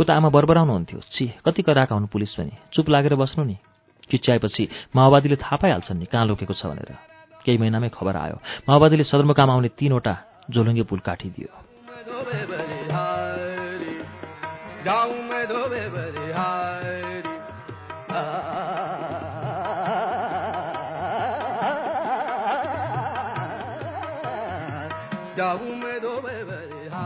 ऊ 0.00 0.04
त 0.04 0.10
आमा 0.10 0.28
बरबराउनुहुन्थ्यो। 0.28 1.00
छि 1.12 1.34
कति 1.46 1.62
कराएका 1.62 1.94
हुन् 1.94 2.06
पुलिस 2.06 2.34
पनि? 2.34 2.50
चुप 2.72 2.88
लागेर 2.88 3.14
बस्नु 3.14 3.44
नि। 3.44 3.56
चिच्याएपछि 4.10 4.68
माओवादीले 4.96 5.36
थाहा 5.36 5.56
पाइहाल्छन् 5.56 5.98
नि 5.98 6.06
कहाँ 6.06 6.26
लोकेको 6.26 6.54
छ 6.54 6.66
भनेर। 6.66 6.96
केही 7.44 7.58
महिनामै 7.58 7.88
खबर 7.88 8.16
आयो। 8.16 8.38
माओवादीले 8.68 9.04
सदरमुकाम 9.04 9.50
आउने 9.50 9.68
तीनवटा 9.68 10.16
झोलुङ्गे 10.50 10.82
पुल 10.82 10.98
काटिदियो। 10.98 11.48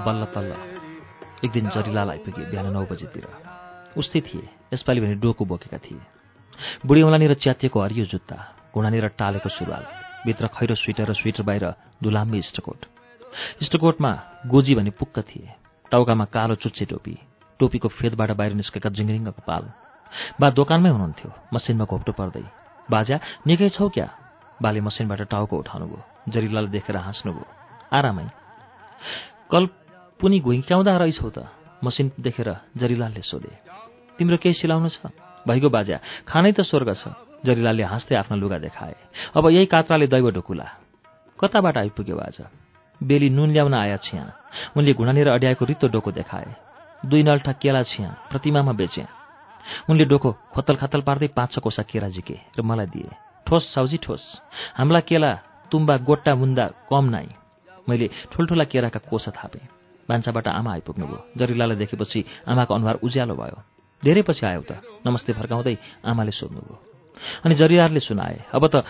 बल्ल 0.06 0.24
तल्ल 0.34 0.52
एक 1.44 1.50
दिन 1.52 1.68
जरिलाल 1.74 2.10
आइपुगे 2.10 2.44
बिहान 2.50 2.66
नौ 2.72 2.82
बजीतिर। 2.86 3.26
उस्तै 3.98 4.20
थिए 4.22 4.48
यसपालि 4.74 5.00
भने 5.00 5.14
डोको 5.18 5.44
बोकेका 5.44 5.78
थिए। 5.84 6.00
बुढी 6.86 7.02
औँलानिर 7.02 7.34
च्यातिएको 7.42 7.78
हरियो 7.82 8.04
जुत्ता 8.06 8.36
घुँडानिर 8.74 9.06
टालेको 9.18 9.48
सुरुवाल 9.48 9.84
भित्र 10.26 10.46
खैरो 10.54 10.74
स्वेटर 10.74 11.10
र 11.10 11.14
स्वेटर 11.14 11.42
बाहिर 11.42 11.64
दुलाम्बी 12.02 12.38
इस्टकोट 12.38 12.80
इस्टकोटमा 13.62 14.12
गोजी 14.46 14.74
भने 14.74 14.90
पुक्क 15.00 15.16
थिए। 15.28 15.48
टाउकामा 15.92 16.24
कालो 16.34 16.54
चुच्चे 16.62 16.84
टोपी 16.86 17.14
टोपीको 17.60 17.88
फेदबाट 17.88 18.30
बाहिर 18.38 18.52
निस्केका 18.54 18.88
जिङ्रिङ्गको 18.96 19.42
पाल 19.42 19.64
बा 20.40 20.46
दोकानमै 20.50 20.90
हुनुहुन्थ्यो 20.90 21.30
मसिनमा 21.54 21.84
घोप्टो 21.84 22.12
पर्दै। 22.12 22.44
बाजा 22.88 23.16
निकै 23.46 23.68
छौ 23.76 23.88
क्या? 23.90 24.08
बाले 24.62 24.80
मसिनबाट 24.80 25.20
टाउको 25.28 25.54
उठाउनु 25.56 25.86
भयो 25.90 26.02
जरिलाल 26.32 26.66
देखेर 26.74 26.96
हाँस्नुभयो। 26.96 27.46
आरामै। 27.92 28.26
कल 29.52 29.64
पुनी 30.20 30.40
घुइँक्याउँदा 30.40 30.96
रहेछौ 30.96 31.30
त। 31.30 31.38
मसिन 31.84 32.12
देखेर 32.20 32.48
जरिलालले 32.76 33.20
सोधे। 33.20 33.52
तिम्रो 34.18 34.36
केही 34.36 34.54
सिलाउनु 34.54 34.88
छ? 34.88 35.12
भइगयो 35.48 35.70
बाजा। 35.70 35.96
खानै 36.24 36.52
त 36.52 36.60
स्वर्ग 36.64 36.96
छ। 36.96 37.12
जरिलालले 37.44 37.84
हाँस्दै 37.84 38.16
आफ्ना 38.16 38.36
लुगा 38.36 38.58
देखाए। 38.58 38.96
अब 39.36 39.44
यही 39.52 39.66
कात्राले 39.68 40.06
दैव 40.08 40.30
ढुकुला। 40.32 40.66
कताबाट 41.38 41.76
आइपुग्यो 41.76 42.16
बाजा? 42.16 42.44
बेली 43.00 43.28
नुन 43.30 43.52
ल्याउन 43.52 43.74
आया 43.74 43.96
छिया। 43.96 44.24
उनले 44.76 44.92
घुँडानेर 44.96 45.28
अड्याएको 45.28 45.64
रित्तो 45.64 45.86
डोको 45.92 46.10
देखाए। 46.12 46.48
दुई 47.06 47.22
नल्ठा 47.22 47.52
केला 47.60 47.82
छिया। 47.82 48.08
प्रतिमामा 48.32 48.72
बेचे। 48.72 49.04
उनले 49.90 50.04
डोको 50.08 50.32
खोतल 50.32 50.76
खातल 50.80 51.00
पार्दै 51.04 51.28
पाँच 51.36 51.52
छ 51.52 51.58
कोसा 51.60 51.82
केरा 51.84 52.08
झिके 52.08 52.56
र 52.56 52.62
मलाई 52.64 52.86
दिए। 52.88 53.10
ठोस 53.46 53.62
साउजी 53.74 53.96
ठोस। 54.00 54.24
हाम्रा 54.80 55.00
केला 55.04 55.32
तुम्बा 55.70 55.96
गोट्टा 56.08 56.34
मुन्दा 56.34 56.64
कम 56.88 57.04
नाइ 57.12 57.28
मैले 57.88 58.06
ठुल्ठुला 58.32 58.64
केराका 58.64 59.00
कोसा 59.10 59.30
थापेँ। 59.30 59.75
भान्साबाट 60.08 60.46
आमा 60.48 60.70
आइपुग्नुभयो। 60.72 61.20
जरिलालाई 61.36 61.76
देखेपछि 61.76 62.20
आमाको 62.48 62.72
अनुहार 62.74 62.96
उज्यालो 63.02 63.34
भयो। 63.34 63.58
धेरै 64.02 64.22
पछि 64.22 64.46
आयो 64.46 64.62
त। 64.62 64.78
नमस्ते 65.06 65.32
फर्काउँदै 65.34 65.76
आमाले 66.04 66.32
सोध्नुभयो। 66.32 66.76
अनि 67.44 67.54
जरियारले 67.54 68.00
सुनाए 68.00 68.36
अब 68.54 68.62
त 68.66 68.84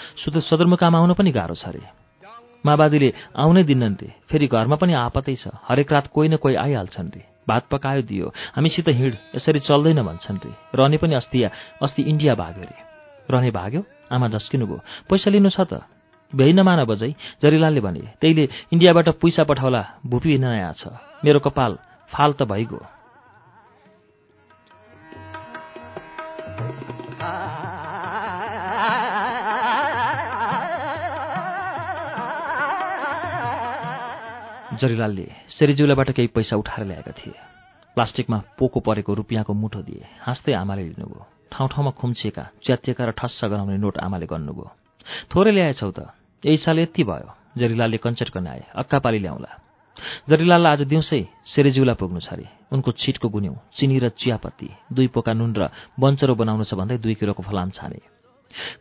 सदरमुकाम 0.45 0.95
आउनु 0.97 1.15
पनि 1.15 1.31
गाह्रो 1.31 1.55
छ 1.55 1.71
अरे 1.71 1.83
माओवादीले 2.65 3.09
आउनै 3.39 3.63
दिन्नन् 3.63 3.97
रे 4.03 4.09
फेरि 4.29 4.47
घरमा 4.51 4.77
पनि 4.77 4.93
आपतै 4.93 5.35
छ। 5.39 5.55
हरेक 5.69 5.89
रात 5.93 6.07
कोही 6.11 6.29
न 6.29 6.37
कोही 6.43 6.55
आइहाल्छन् 6.59 7.15
रे 7.15 7.23
भात 7.47 7.65
पकायो 7.71 8.03
दियो। 8.03 8.27
हामीसित 8.59 8.89
हिँड। 8.91 9.15
यसरी 9.39 9.61
चल्दैन 9.63 10.03
भन्छन् 10.03 10.43
रे 10.43 10.53
रहने 10.75 10.97
पनि 10.99 11.15
अस्ति 11.15 11.39
अस्ति 11.83 12.03
इन्डिया 12.03 12.35
भाग्यो 12.35 12.65
रे। 12.67 12.77
रहने 13.31 13.51
भाग्यो? 13.55 13.83
आमा 14.11 14.27
झस्किनुभयो 14.29 14.79
पैसा 15.07 15.31
लिनु 15.31 15.51
छ 15.51 15.61
त। 15.71 15.87
भ्याइ 16.33 16.53
नमान 16.53 16.85
बजै 16.85 17.11
जरिलालले 17.43 17.81
भने 17.81 18.03
त्यहीले 18.21 18.45
इन्डियाबाट 18.73 19.09
पैसा 19.23 19.43
पठाउला 19.45 19.83
भुपी 20.07 20.39
नयाँ 20.39 20.75
छ। 20.75 20.83
मेरो 21.25 21.39
कपाल 21.39 21.79
फाल 22.11 22.33
त 22.33 22.43
भइगयो। 22.43 22.81
जरिलालले 34.77 35.27
सेरिजुलाबाट 35.49 36.11
केही 36.11 36.29
पैसा 36.37 36.57
उठाएर 36.57 36.85
ल्याएका 36.87 37.12
थिए। 37.17 37.33
प्लास्टिकमा 37.97 38.39
पोको 38.59 38.81
परेको 38.81 39.15
रुपियाँको 39.15 39.53
मुठो 39.55 39.81
दिए। 39.83 40.05
हाँस्दै 40.21 40.53
आमाले 40.53 40.83
लिनुभयो। 40.85 41.23
ठाउँ 41.49 41.69
ठाउँमा 41.73 41.91
खुम्चिएका 41.97 42.45
च्यातिएका 42.61 43.05
र 43.09 43.11
ठस्स 43.17 43.45
गराउने 43.49 43.77
नोट 43.81 43.97
आमाले 43.99 44.27
गर्नुभयो। 44.27 44.86
थोरै 45.31 45.53
ल्याएछौ 45.53 45.90
त। 45.90 46.11
यही 46.42 46.57
साल 46.57 46.79
यति 46.79 47.03
भयो 47.05 47.29
जरिलालले 47.59 47.99
कञ्चट 47.99 48.29
कनाए 48.31 48.62
अक्कापाली 48.75 49.19
ल्याउँला। 49.19 49.51
जरिलाललाई 50.29 50.73
आज 50.73 50.83
दिउँसै 50.92 51.21
सेरेजिउला 51.47 51.95
पुग्नु 51.95 52.21
छ 52.21 52.33
अरे। 52.33 52.47
उनको 52.73 52.90
छिटको 52.92 53.29
गुन्यौँ 53.29 53.57
चिनी 53.77 53.99
र 53.99 54.09
चियापत्ती 54.21 54.69
दुई 54.92 55.09
पोका 55.14 55.33
नुन 55.33 55.51
र 55.57 55.71
बन्चरो 56.01 56.35
बनाउनु 56.35 56.64
छ 56.64 56.75
भन्दै 56.75 56.99
दुई 56.99 57.14
किलोको 57.14 57.42
फलाम 57.42 57.71
छाने। 57.71 58.01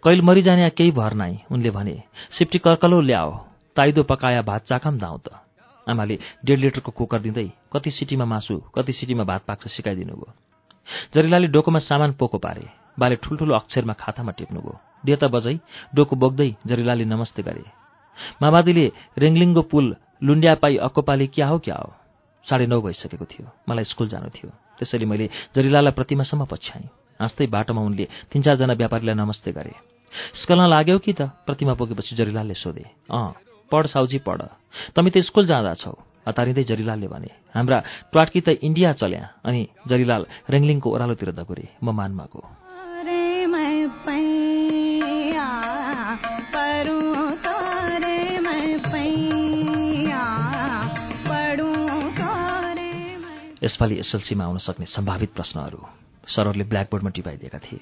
कैल 0.03 0.21
मरिजाने 0.21 0.69
केही 0.69 0.91
भर 0.91 1.13
नाइ 1.13 1.33
उनले 1.51 1.69
भने 1.71 1.95
सिप्टी 2.37 2.57
कर्कलो 2.59 2.99
ल्याओ 3.01 3.31
ताइदो 3.75 4.03
पकाया 4.03 4.41
भात 4.41 4.61
चाखम 4.65 4.97
दाउँ 4.99 5.19
त। 5.19 5.27
आमाले 5.87 6.15
डेढ 6.45 6.59
लिटरको 6.59 6.91
कुकर 6.91 7.19
दिँदै 7.21 7.47
कति 7.73 7.91
सिटीमा 7.91 8.25
मासु 8.25 8.55
कति 8.75 8.93
सिटीमा 8.93 9.23
भात 9.23 9.41
पाक्छ 9.47 9.67
सिकाइदिनु 9.67 10.15
भयो। 10.15 10.33
जरिलाले 11.13 11.47
डोकोमा 11.47 11.79
सामान 11.79 12.11
पोको 12.19 12.37
पारे। 12.37 12.65
बाले 12.99 13.15
ठुल्ठुलो 13.23 13.53
अक्षरमा 13.55 13.93
खातामा 13.93 14.31
टिप्नुभयो 14.31 14.75
देता 15.05 15.27
बजै 15.27 15.55
डोको 15.95 16.15
बोक्दै 16.15 16.49
जरिलाले 16.65 17.05
नमस्ते 17.05 17.41
गरे। 17.43 17.65
माओवादीले 18.41 18.85
रेङ्लिङको 19.17 19.61
पुल 19.71 19.85
लुन्ड्या 20.23 20.53
पाई 20.55 20.75
अक्कोपाली 20.87 21.27
क्या 21.27 21.47
हो 21.47 21.57
क्या 21.59 21.75
हो? 21.75 21.89
साढे 22.45 22.65
नौ 22.67 22.81
भइसकेको 22.81 23.25
थियो। 23.25 23.45
मलाई 23.69 23.83
स्कुल 23.83 24.07
जानु 24.09 24.29
थियो। 24.35 24.49
त्यसैले 24.79 25.05
मैले 25.05 25.25
जरिलालाई 25.55 25.93
प्रतिमासम्म 25.93 26.45
पछ्याएँ। 26.45 26.87
हाँस्दै 27.19 27.47
बाटोमा 27.47 27.81
उनले 27.81 28.05
तिन 28.31 28.41
चारजना 28.41 28.73
व्यापारीलाई 28.73 29.15
नमस्ते 29.15 29.51
गरे। 29.51 29.73
स्कलमा 30.41 30.67
लाग्यौ 30.67 30.97
कि 30.99 31.13
त? 31.13 31.21
प्रतिमा 31.45 31.73
पुगेपछि 31.73 32.15
जरिलालले 32.15 32.53
सोधे। 32.53 32.85
अँ 33.11 33.33
पढ 33.71 33.83
साउजी 33.87 34.19
पढ। 34.27 34.41
तमी 34.95 35.09
त 35.09 35.17
स्कुल 35.27 35.45
जाँदा 35.47 35.73
छौ। 35.73 35.95
हतारिँदै 36.27 36.63
जरिलालले 36.63 37.07
भने 37.07 37.31
हाम्रा 37.55 37.77
ट्वाटकी 38.11 38.41
त 38.41 38.49
इन्डिया 38.63 38.93
चल्या 38.99 39.23
अनि 39.45 39.61
जरिलाल 39.87 40.23
रेङ्लिङको 40.49 40.87
ओह्रालोतिर 40.89 41.31
दगुरे। 41.31 41.65
म 41.83 41.91
मान्माको। 41.91 42.64
यसपालि 53.65 53.95
एसएलसीमा 53.99 54.43
आउन 54.45 54.57
सक्ने 54.57 54.85
सम्भावित 54.85 55.31
प्रश्नहरू 55.33 55.79
सरहरूले 56.27 56.63
ब्ल्याकबोर्डमा 56.63 57.09
टिपाइदिएका 57.09 57.59
थिए। 57.59 57.81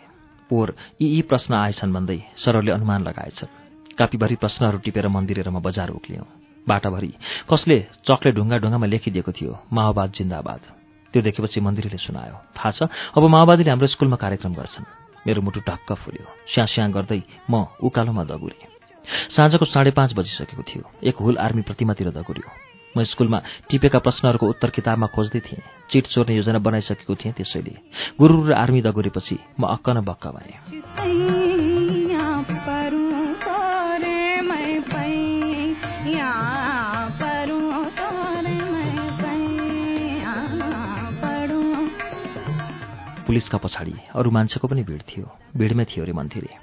पोहोर 0.50 0.76
यी 1.02 1.08
यी 1.08 1.22
प्रश्न 1.22 1.54
आएछन् 1.56 1.94
भन्दै 1.94 2.20
सरहरूले 2.38 2.72
अनुमान 2.72 3.04
लगाएछन्। 3.04 3.96
कापीभरि 3.98 4.36
प्रश्नहरू 4.36 4.78
टिपेर 4.80 5.08
मन्दिरेर 5.08 5.50
म 5.50 5.60
बजार 5.60 5.90
उक्लियौँ। 5.90 6.28
बाटाभरि 6.68 7.12
कसले 7.52 7.78
चकले 8.08 8.32
ढुङ्गा 8.32 8.58
ढुङ्गामा 8.64 8.88
लेखिदिएको 8.88 9.32
थियो? 9.32 9.52
माओवाद 9.74 10.10
जिन्दाबाद। 10.18 10.62
त्यो 11.14 11.22
देखेपछि 11.22 11.60
मन्दिरले 11.60 12.00
सुनायो 12.00 12.36
थाहा 12.58 12.72
छ 12.72 12.80
अब 13.16 13.24
माओवादीले 13.28 13.70
हाम्रो 13.70 13.88
स्कुलमा 13.88 14.18
कार्यक्रम 14.18 14.54
गर्छन्। 14.54 14.86
मेरो 15.28 15.42
मुटु 15.42 15.60
ढक्क 15.68 15.90
फुल्यो। 15.94 16.28
स्याँ 16.48 16.92
गर्दै 16.92 17.22
म 17.52 17.68
उकालोमा 17.84 18.24
दगुरेँ। 18.24 18.68
साँझको 19.36 19.66
साढे 19.66 19.92
पाँच 19.92 20.14
बजिसकेको 20.16 20.64
थियो। 20.64 20.84
एक 21.04 21.16
हुल 21.20 21.38
आर्मी 21.38 21.62
प्रतिमातिर 21.62 22.10
दगुर्यो। 22.12 22.73
म 22.98 23.04
स्कुलमा 23.04 23.40
टिपेका 23.70 24.00
प्रश्नहरूको 24.00 24.46
उत्तर 24.48 24.70
किताबमा 24.70 25.08
खोज्दै 25.08 25.40
थिएँ। 25.40 25.62
चिट 25.90 26.06
चोर्ने 26.08 26.36
योजना 26.36 26.60
बनाइसकेको 26.60 27.16
थिएँ 27.16 27.34
त्यसैले। 27.34 27.74
गुरु 28.20 28.36
र 28.48 28.54
आर्मी 28.54 28.82
दगुरेपछि 28.82 29.38
म 29.60 29.64
अक्क 29.68 29.90
न 29.90 30.02
बक्क 30.06 30.28
भएँ। 30.28 30.54
पुलिसका 43.26 43.58
पछाडि 43.58 43.94
अरू 44.14 44.30
मान्छेको 44.30 44.68
पनि 44.68 44.84
भिड 44.84 45.02
थियो। 45.10 45.26
भिडमै 45.58 45.86
थियो 45.90 46.04
अरे 46.06 46.14
मन्थिरे 46.14 46.54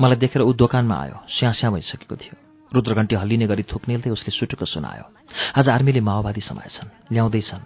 मलाई 0.00 0.16
देखेर 0.20 0.42
ऊ 0.42 0.52
दोकानमा 0.52 0.96
आयो। 1.00 1.16
स्याँ 1.28 1.72
भइसकेको 1.72 2.16
थियो। 2.16 2.49
रुद्रघण्टी 2.74 3.14
हल्लिने 3.16 3.46
गरी 3.46 3.62
थुक्नेल्दै 3.66 4.10
उसले 4.10 4.30
सुटुको 4.30 4.64
सुनायो। 4.64 5.04
आज 5.58 5.68
आर्मीले 5.68 6.00
माओवादी 6.00 6.40
समाएछन् 6.40 7.12
ल्याउँदैछन्। 7.12 7.62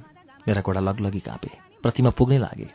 मेरा 0.48 0.60
घोडा 0.64 0.80
लगलगी 0.80 1.20
काँपे। 1.20 1.50
प्रतिमा 1.82 2.10
पुग्नै 2.16 2.38
लागे। 2.38 2.68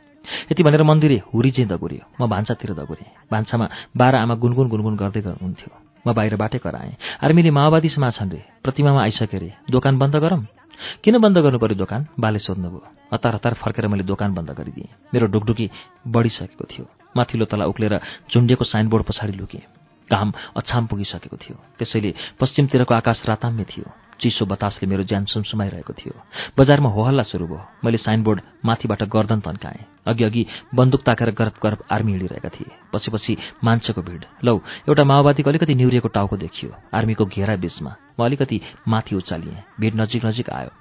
यति 0.52 0.62
भनेर 0.64 0.84
मन्दिरे 0.84 1.18
हुरी 1.34 1.52
चाहिँ 1.52 2.02
म 2.22 2.28
भान्सातिर 2.30 2.74
दगुरेँ। 2.78 3.10
भान्सामा 3.32 3.66
बाह्र 3.98 4.16
आमा 4.16 4.36
गुनगुन 4.36 4.68
गुनगुन 4.70 4.96
गर्दै 4.96 5.22
गर्नुहुन्थ्यो 5.26 5.70
म 6.06 6.14
बाहिरबाटै 6.14 6.60
कराएँ। 6.62 6.94
आर्मीले 7.24 7.50
माओवादी 7.50 7.90
समाछन् 7.90 8.32
रे। 8.32 8.42
प्रतिमामा 8.64 9.02
आइसके 9.02 9.38
रे। 9.38 9.50
दोकान 9.66 9.98
बन्द 9.98 10.16
गरौँ? 10.22 10.46
किन 11.04 11.18
बन्द 11.18 11.38
गर्नु 11.42 11.60
पर्यो 11.60 11.78
दोकान? 11.82 12.02
बाले 12.14 12.40
सोध्नुभयो 12.40 12.82
हतार 13.14 13.34
हतार 13.36 13.54
फर्केर 13.58 13.88
मैले 13.90 14.04
दोकान 14.06 14.34
बन्द 14.38 14.50
गरिदिएँ। 14.54 14.90
मेरो 15.14 15.28
ढुकढुकी 15.34 15.66
बढिसकेको 16.08 16.66
थियो। 16.72 16.86
माथिल्लो 17.18 17.46
तला 17.50 17.66
उक्लेर 17.66 18.00
झुन्डिएको 18.32 18.64
साइनबोर्ड 18.64 19.04
पछाडि 19.04 19.34
लुकेँ। 19.34 19.79
घाम 20.12 20.34
अछाम 20.58 20.86
पुगिसकेको 20.88 21.38
थियो। 21.38 21.58
त्यसैले 21.80 22.14
पश्चिमतिरको 22.40 22.94
आकाश 22.94 23.24
राताम्य 23.26 23.64
थियो। 23.64 23.88
चिसो 24.20 24.46
बतासले 24.46 24.88
मेरो 24.90 25.04
ज्यान 25.04 25.26
सुमसुमाइरहेको 25.26 25.94
थियो। 25.94 26.14
बजारमा 26.58 26.90
होहल्ला 26.90 27.24
सुरु 27.24 27.48
भयो। 27.48 27.62
मैले 27.84 27.98
साइनबोर्ड 27.98 28.42
माथिबाट 28.66 29.04
गर्दन 29.04 29.40
तन्काएँ। 29.40 29.86
अघि 30.08 30.24
अघि 30.24 30.46
बन्दुक 30.76 31.02
ताकेर 31.04 31.32
गरब 31.32 31.56
गरब 31.64 31.84
आर्मी 31.92 32.12
हिँडिरहेका 32.12 32.50
थिए। 32.50 32.72
पछि 32.94 33.12
पछि 33.12 33.38
मान्छेको 33.64 34.02
भिड। 34.02 34.26
लौ 34.44 34.60
एउटा 34.90 35.04
माओवादीको 35.04 35.50
अलिकति 35.50 35.76
निहुरिएको 35.76 36.08
टाउको 36.08 36.38
देखियो। 36.38 36.76
आर्मीको 36.94 37.26
घेरा 37.26 37.56
बीचमा। 37.56 37.96
म 38.20 38.26
अलिकति 38.26 38.62
माथि 38.88 39.16
उचालिएँ। 39.16 39.64
भिड 39.80 39.96
नजिक 39.96 40.26
नजिक 40.26 40.50
आयो। 40.50 40.72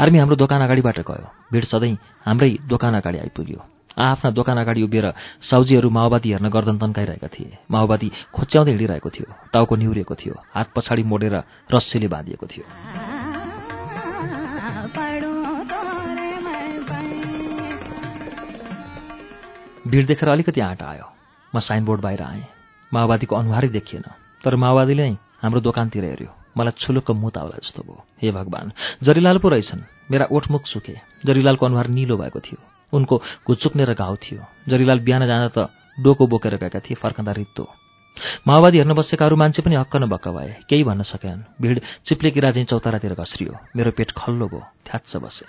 आर्मी 0.00 0.18
हाम्रो 0.18 0.36
दोकान 0.36 0.60
अगाडिबाट 0.62 0.98
गयो। 1.06 1.28
भिड 1.52 1.64
सधैँ 1.64 1.96
हाम्रै 2.26 2.50
दोकान 2.66 2.94
अगाडि 2.94 3.18
आइपुग्यो। 3.18 3.71
आफ्ना 3.98 4.30
दोकान 4.30 4.58
अगाडि 4.58 4.82
उभिएर 4.82 5.12
साउजीहरू 5.50 5.90
माओवादी 5.90 6.32
हेर्न 6.32 6.48
गर्दन 6.48 6.78
तन्काइरहेका 6.78 7.28
थिए। 7.28 7.58
माओवादी 7.70 8.08
खोच्याउँदै 8.34 8.70
हिँडिरहेको 8.72 9.10
थियो 9.10 9.26
टाउको 9.52 9.74
निहुरिएको 9.76 10.14
थियो 10.14 10.34
हात 10.54 10.68
पछाडि 10.76 11.02
मोडेर 11.02 11.34
रस्सीले 11.68 12.08
बाँधिएको 12.08 12.46
थियो। 12.46 12.64
भिड 19.82 20.06
देखेर 20.06 20.28
अलिकति 20.28 20.60
आँट 20.60 20.82
आयो। 20.82 21.06
म 21.52 21.60
साइनबोर्ड 21.60 22.00
बाहिर 22.00 22.22
आएँ। 22.22 22.44
माओवादीको 22.92 23.36
अनुहारै 23.36 23.68
देखिएन 23.68 24.04
तर 24.44 24.56
माओवादीले 24.56 25.04
नै 25.04 25.16
हाम्रो 25.42 25.60
दोकानतिर 25.60 26.04
हेऱ्यो। 26.04 26.30
मलाई 26.56 26.72
छुलुक्क 26.80 27.10
मुताउला 27.12 27.56
जस्तो 27.60 27.82
भयो। 27.82 28.04
हे 28.22 28.32
भगवान् 28.32 28.72
जरिलाल 29.04 29.38
पो 29.38 29.48
रहेछन्। 29.48 29.84
मेरा 30.10 30.26
ओठमुख 30.32 30.66
सुखे 30.66 30.96
जरिलालको 31.26 31.66
अनुहार 31.66 31.86
निलो 31.88 32.16
भएको 32.16 32.40
थियो। 32.40 32.71
उनको 32.92 33.22
घुचुक्नेर 33.46 33.94
घाउ 33.94 34.16
थियो। 34.16 34.42
जरिलाल 34.68 35.00
बिहान 35.00 35.26
जाँदा 35.26 35.48
त 35.56 35.70
डोको 36.00 36.26
बोकेर 36.26 36.56
गएका 36.56 36.80
थिए 36.80 36.96
फर्कँदा 36.96 37.32
रित्तो। 37.32 37.64
माओवादी 38.46 38.78
हेर्न 38.78 38.92
बसेका 38.92 39.26
अरू 39.26 39.36
मान्छे 39.36 39.62
पनि 39.62 39.74
हक्क 39.74 39.96
बक्क 39.96 40.28
भए। 40.28 40.52
केही 40.68 40.84
भन्न 40.84 41.02
सकेनन् 41.02 41.42
भिड 41.62 41.80
चिप्ले 42.06 42.30
किरा 42.30 42.50
चौतारातिर 42.52 43.14
घस्रियो। 43.14 43.52
मेरो 43.76 43.90
पेट 43.90 44.10
खल्लो 44.12 44.46
भयो। 44.46 44.62
थ्याच्च 44.86 45.16
बसे। 45.16 45.46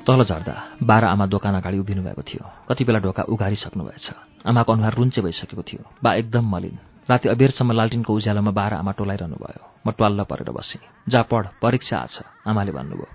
तल 0.00 0.24
झर्दा 0.24 0.54
बाह्र 0.82 1.04
आमा 1.04 1.26
दोकान 1.26 1.54
अगाडि 1.54 1.78
उभिनु 1.78 2.02
भएको 2.02 2.22
थियो। 2.22 2.44
कति 2.68 2.84
बेला 2.84 2.98
ढोका 2.98 3.22
उघारिसक्नु 3.28 3.84
भएछ। 3.84 4.10
आमाको 4.48 4.72
अनुहार 4.72 4.94
रुन्चे 4.94 5.20
भइसकेको 5.20 5.62
थियो। 5.62 5.84
बा 6.02 6.14
एकदम 6.14 6.44
मलिन। 6.50 6.78
राति 7.10 7.28
अबेरसम्म 7.28 7.72
लालटिनको 7.72 8.14
उज्यालोमा 8.14 8.50
बाह्र 8.50 8.74
आमा 8.82 8.92
टोलाइरहनु 8.98 9.36
भयो 9.36 9.64
म 9.86 9.90
ट्वाल्ल 9.90 10.22
परेर 10.30 10.50
बसेँ। 10.50 10.80
जा 11.08 11.22
पढ 11.30 11.44
परीक्षा 11.62 11.96
आछ 11.96 12.14
आमाले 12.46 12.72
भन्नुभयो। 12.72 13.08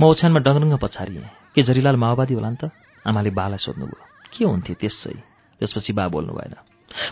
म 0.00 0.02
ओछ्यानमा 0.04 0.40
डङरङ्ग 0.40 0.78
पछारिएँ। 0.82 1.28
के 1.54 1.62
जरिलाल 1.62 1.96
माओवादी 1.96 2.34
होला 2.34 2.50
नि 2.50 2.58
त? 2.62 2.70
आमाले 3.06 3.30
बालाई 3.30 3.58
सोध्नुभयो। 3.58 4.04
के 4.32 4.44
हुन्थे 4.44 4.74
त्यसै? 4.74 5.14
त्यसपछि 5.60 5.92
बा 5.92 6.08
बोल्नु 6.08 6.32
भएन। 6.34 6.54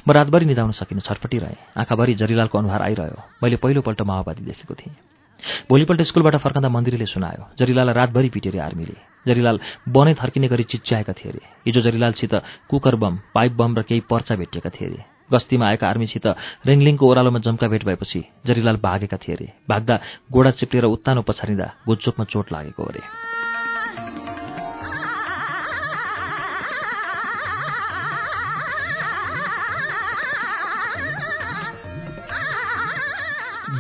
म 0.07 0.09
रातभरि 0.13 0.45
निधाउन 0.47 0.73
सकिनँ 0.73 1.07
छटपटिरहेँ। 1.07 1.59
आँखाभरि 1.77 2.15
जरिलालको 2.15 2.59
अनुहार 2.59 2.83
आइरह्यो। 2.83 3.21
मैले 3.43 3.57
पहिलोपल्ट 3.63 4.01
माओवादी 4.03 4.43
देखेको 4.45 4.75
थिएँ। 4.75 4.97
भोलिपल्ट 5.69 6.03
स्कुलबाट 6.03 6.37
फर्कँदा 6.43 6.69
मन्दिरले 6.69 7.07
सुनायो 7.07 7.43
जरिलाल 7.59 7.91
रातभरि 7.91 8.29
पिटे 8.35 8.59
आर्मीले। 8.59 8.97
जरिलाल 9.27 9.61
बनै 9.89 10.15
थर्किने 10.15 10.49
गरी 10.49 10.65
चिच्याएका 10.73 11.13
थिए 11.13 11.31
अरे 11.31 11.43
हिजो 11.67 11.81
जरिलालसित 11.81 12.35
कुकर 12.71 12.95
बम 12.97 13.19
पाइप 13.35 13.53
बम 13.53 13.77
र 13.79 13.83
केही 13.83 14.01
पर्चा 14.11 14.35
भेटिएका 14.37 14.71
थिए 14.71 14.89
अरे 14.89 15.16
गस्तीमा 15.33 15.67
आएका 15.67 15.89
आर्मीसित 15.89 16.27
रेङलिङको 16.67 17.05
ओह्रालोमा 17.07 17.39
जम्का 17.47 17.67
भेट 17.69 17.85
भएपछि 17.85 18.21
जरिलाल 18.47 18.77
भागेका 18.79 19.17
थिए 19.17 19.35
अरे 19.37 19.49
भाग्दा 19.69 19.95
गोडा 20.33 20.51
चिप्लेर 20.59 20.85
उत्तानो 20.85 21.23
पछारिँदा 21.23 21.67
गुच्चोकमा 21.87 22.25
चोट 22.25 22.53
लागेको 22.53 22.83
अरे 22.85 23.03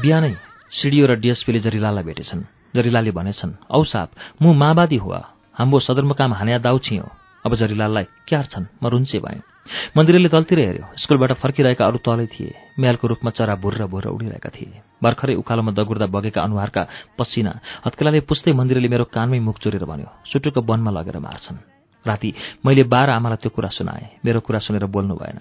बिहानै 0.03 0.34
सिडिओ 0.70 1.07
र 1.07 1.14
डिएसपीले 1.16 1.61
जरिलाललाई 1.66 2.05
भेटेछन्। 2.05 2.42
जरिलालले 2.76 3.11
भनेछन् 3.11 3.53
औ 3.70 3.82
साप 3.84 4.11
मु 4.42 4.53
माओवादी 4.53 4.97
हुआ। 4.97 5.20
हाम्रो 5.57 5.78
सदरमुकाम 5.80 6.32
हान्या 6.34 6.59
दाउ 6.59 6.78
छियो 6.78 7.07
अब 7.47 7.55
जरिलाललाई 7.57 8.07
क्यार 8.28 8.44
छन् 8.53 8.70
म 8.82 8.86
रुन्चे 8.86 9.18
भएँ। 9.18 9.56
मन्दिरले 9.97 10.29
तलतिर 10.29 10.59
हेऱ्यो। 10.59 10.85
स्कुलबाट 10.97 11.33
फर्किरहेका 11.43 11.85
अरू 11.87 11.99
तलै 11.99 12.27
थिए। 12.27 12.53
म्यालको 12.81 13.05
रूपमा 13.09 13.31
चरा 13.31 13.55
भुर्र 13.57 13.87
भुर्र 13.87 14.09
उडिरहेका 14.09 14.51
थिए। 14.51 14.81
भर्खरै 15.03 15.35
उकालोमा 15.35 15.73
दगुर्दा 15.73 16.07
बगेका 16.07 16.41
अनुहारका 16.43 16.83
पसिना 17.19 17.53
हत्केलाले 17.87 18.21
पुस्दै 18.29 18.53
मन्दिरले 18.53 18.89
मेरो 18.89 19.05
कानमै 19.11 19.41
मुख 19.41 19.57
चोरेर 19.62 19.85
भन्यो 19.85 20.09
सुटुको 20.31 20.61
वनमा 20.62 20.91
लगेर 20.91 21.19
मार्छन्। 21.19 21.59
राति 22.07 22.31
मैले 22.64 22.83
बाह्र 22.87 23.11
आमालाई 23.19 23.39
त्यो 23.43 23.51
कुरा 23.51 23.69
सुनाएँ। 23.75 24.23
मेरो 24.25 24.41
कुरा 24.41 24.59
सुनेर 24.62 24.87
बोल्नु 24.87 25.14
भएन। 25.17 25.39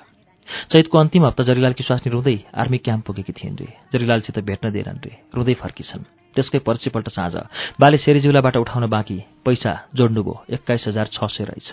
चैतको 0.71 0.97
अन्तिम 0.97 1.25
हप्ता 1.25 1.43
जरिलालकी 1.43 1.83
स्वास्नी 1.83 2.09
रुँदै 2.11 2.37
आर्मी 2.53 2.77
क्याम्प 2.77 3.05
पुगेकी 3.05 3.33
थिइन् 3.33 3.57
रे 3.59 3.67
जरिलालसित 3.93 4.37
भेट्न 4.41 4.69
दिएनन् 4.71 5.01
रे 5.05 5.13
रुँदै 5.33 5.53
फर्किछन्। 5.61 6.03
त्यसकै 6.35 6.59
पर्सिपल्ट 6.61 7.09
साँझ 7.09 7.35
बाले 7.79 7.97
सेरीजिउलाबाट 7.97 8.57
उठाउन 8.57 8.85
बाँकी 8.89 9.17
पैसा 9.45 9.71
जोड्नुभयो। 9.95 10.35
एक्काइस 10.53 10.83
हजार 10.87 11.07
छ 11.07 11.17
सय 11.25 11.43
रहेछ। 11.49 11.69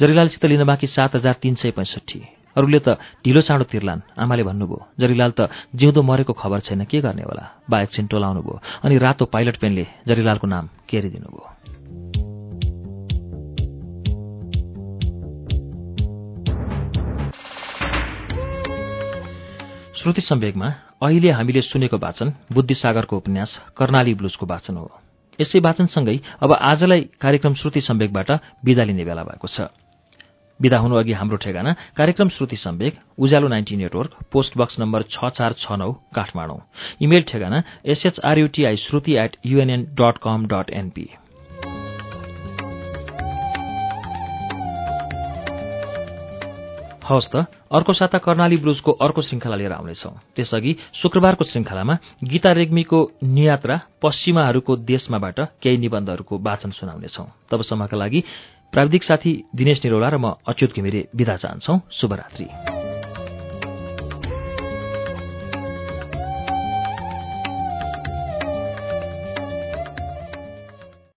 जरिलालसित 0.00 0.44
लिन 0.44 0.64
बाँकी 0.64 0.86
सात 0.86 1.14
हजार 1.16 1.34
तिन 1.42 1.54
सय 1.54 1.70
पैँसठी। 1.70 2.20
अरूले 2.56 2.78
त 2.82 2.98
ढिलो 3.22 3.40
चाँडो 3.40 3.64
तिर्लान्। 3.70 4.00
आमाले 4.18 4.42
भन्नुभयो 4.42 4.78
जरिलाल 5.00 5.32
त 5.38 5.48
जिउँदो 5.74 6.02
मरेको 6.02 6.32
खबर 6.32 6.60
छैन 6.66 6.84
के 6.84 7.00
गर्ने 7.00 7.22
होला? 7.22 7.44
बा 7.70 7.76
एकछिन 7.82 8.06
टोलाउनु 8.06 8.40
भयो 8.42 8.60
अनि 8.82 8.98
रातो 8.98 9.24
पाइलट 9.30 9.56
पेनले 9.62 9.86
जरिलालको 10.08 10.46
नाम 10.46 10.68
केरिदिनुभयो। 10.88 11.46
श्रुति 19.98 20.20
सम्वेकमा 20.20 20.68
अहिले 21.02 21.30
हामीले 21.30 21.60
सुनेको 21.62 21.98
वाचन 21.98 22.28
बुद्धिसागरको 22.52 23.16
उपन्यास 23.16 23.50
कर्णाली 23.76 24.14
ब्लुजको 24.14 24.46
वाचन 24.46 24.76
हो। 24.76 24.90
यसै 25.38 25.58
वाचनसँगै 25.60 26.16
अब 26.42 26.52
आजलाई 26.52 27.00
कार्यक्रम 27.20 27.54
श्रुति 27.54 27.80
सम्वेकबाट 27.80 28.30
विदा 28.64 28.84
लिने 28.84 29.04
बेला 29.04 29.22
भएको 29.24 29.48
छ। 29.48 29.70
विदा 30.60 30.78
हुनु 30.78 30.94
अघि 30.96 31.12
हाम्रो 31.12 31.36
ठेगाना 31.38 31.72
कार्यक्रम 31.94 32.28
Shruti 32.28 32.56
Sambek 32.56 32.94
Ujyalo 33.18 33.48
ninety 33.48 33.76
network 33.76 34.12
post 34.32 34.56
box 34.58 34.78
number 34.80 35.02
छ 35.10 35.30
चार 35.30 35.52
छ 35.52 35.78
नौ 35.78 35.92
काठमाडौँ। 36.14 36.60
इमेल 37.02 37.22
ठेगाना 37.22 37.62
S H R U T I 37.86 38.76
Shruti 38.76 39.12
at 39.16 39.36
UNN 39.46 39.84
dot 39.94 40.18
com 40.18 40.46
dot 40.46 40.70
NP 40.74 41.06
हवस् 47.06 47.30
त 47.32 47.46
अर्को 47.72 47.92
साता 47.92 48.18
कर्णाली 48.18 48.56
ब्रुजको 48.56 48.92
अर्को 48.92 49.22
श्रृङ्खला 49.22 49.56
लिएर 49.56 49.72
आउनेछौ। 49.72 50.10
त्यसअघि 50.36 50.72
शुक्रबारको 51.02 51.44
श्रृङ्खलामा 51.44 51.94
गीता 52.24 52.52
रेग्मीको 52.52 52.98
नियात्रा 53.22 53.76
पश्चिमाहरूको 54.02 54.76
देशमाबाट 54.76 55.38
केही 55.62 55.76
निबन्धहरूको 55.76 56.34
वाचन 56.38 56.70
सुनाउनेछौ। 56.70 57.24
तबसम्मका 57.50 57.96
लागि 57.96 58.20
प्राविधिक 58.72 59.02
साथी 59.04 59.32
दिनेश 59.54 59.84
निरौला 59.84 60.08
र 60.08 60.16
म 60.16 60.34
अच्युत 60.48 60.72
घिमिरे 60.72 61.08
विदा 61.14 61.36
चाहन्छौ। 61.36 61.74
शुभरात्री। 61.92 62.87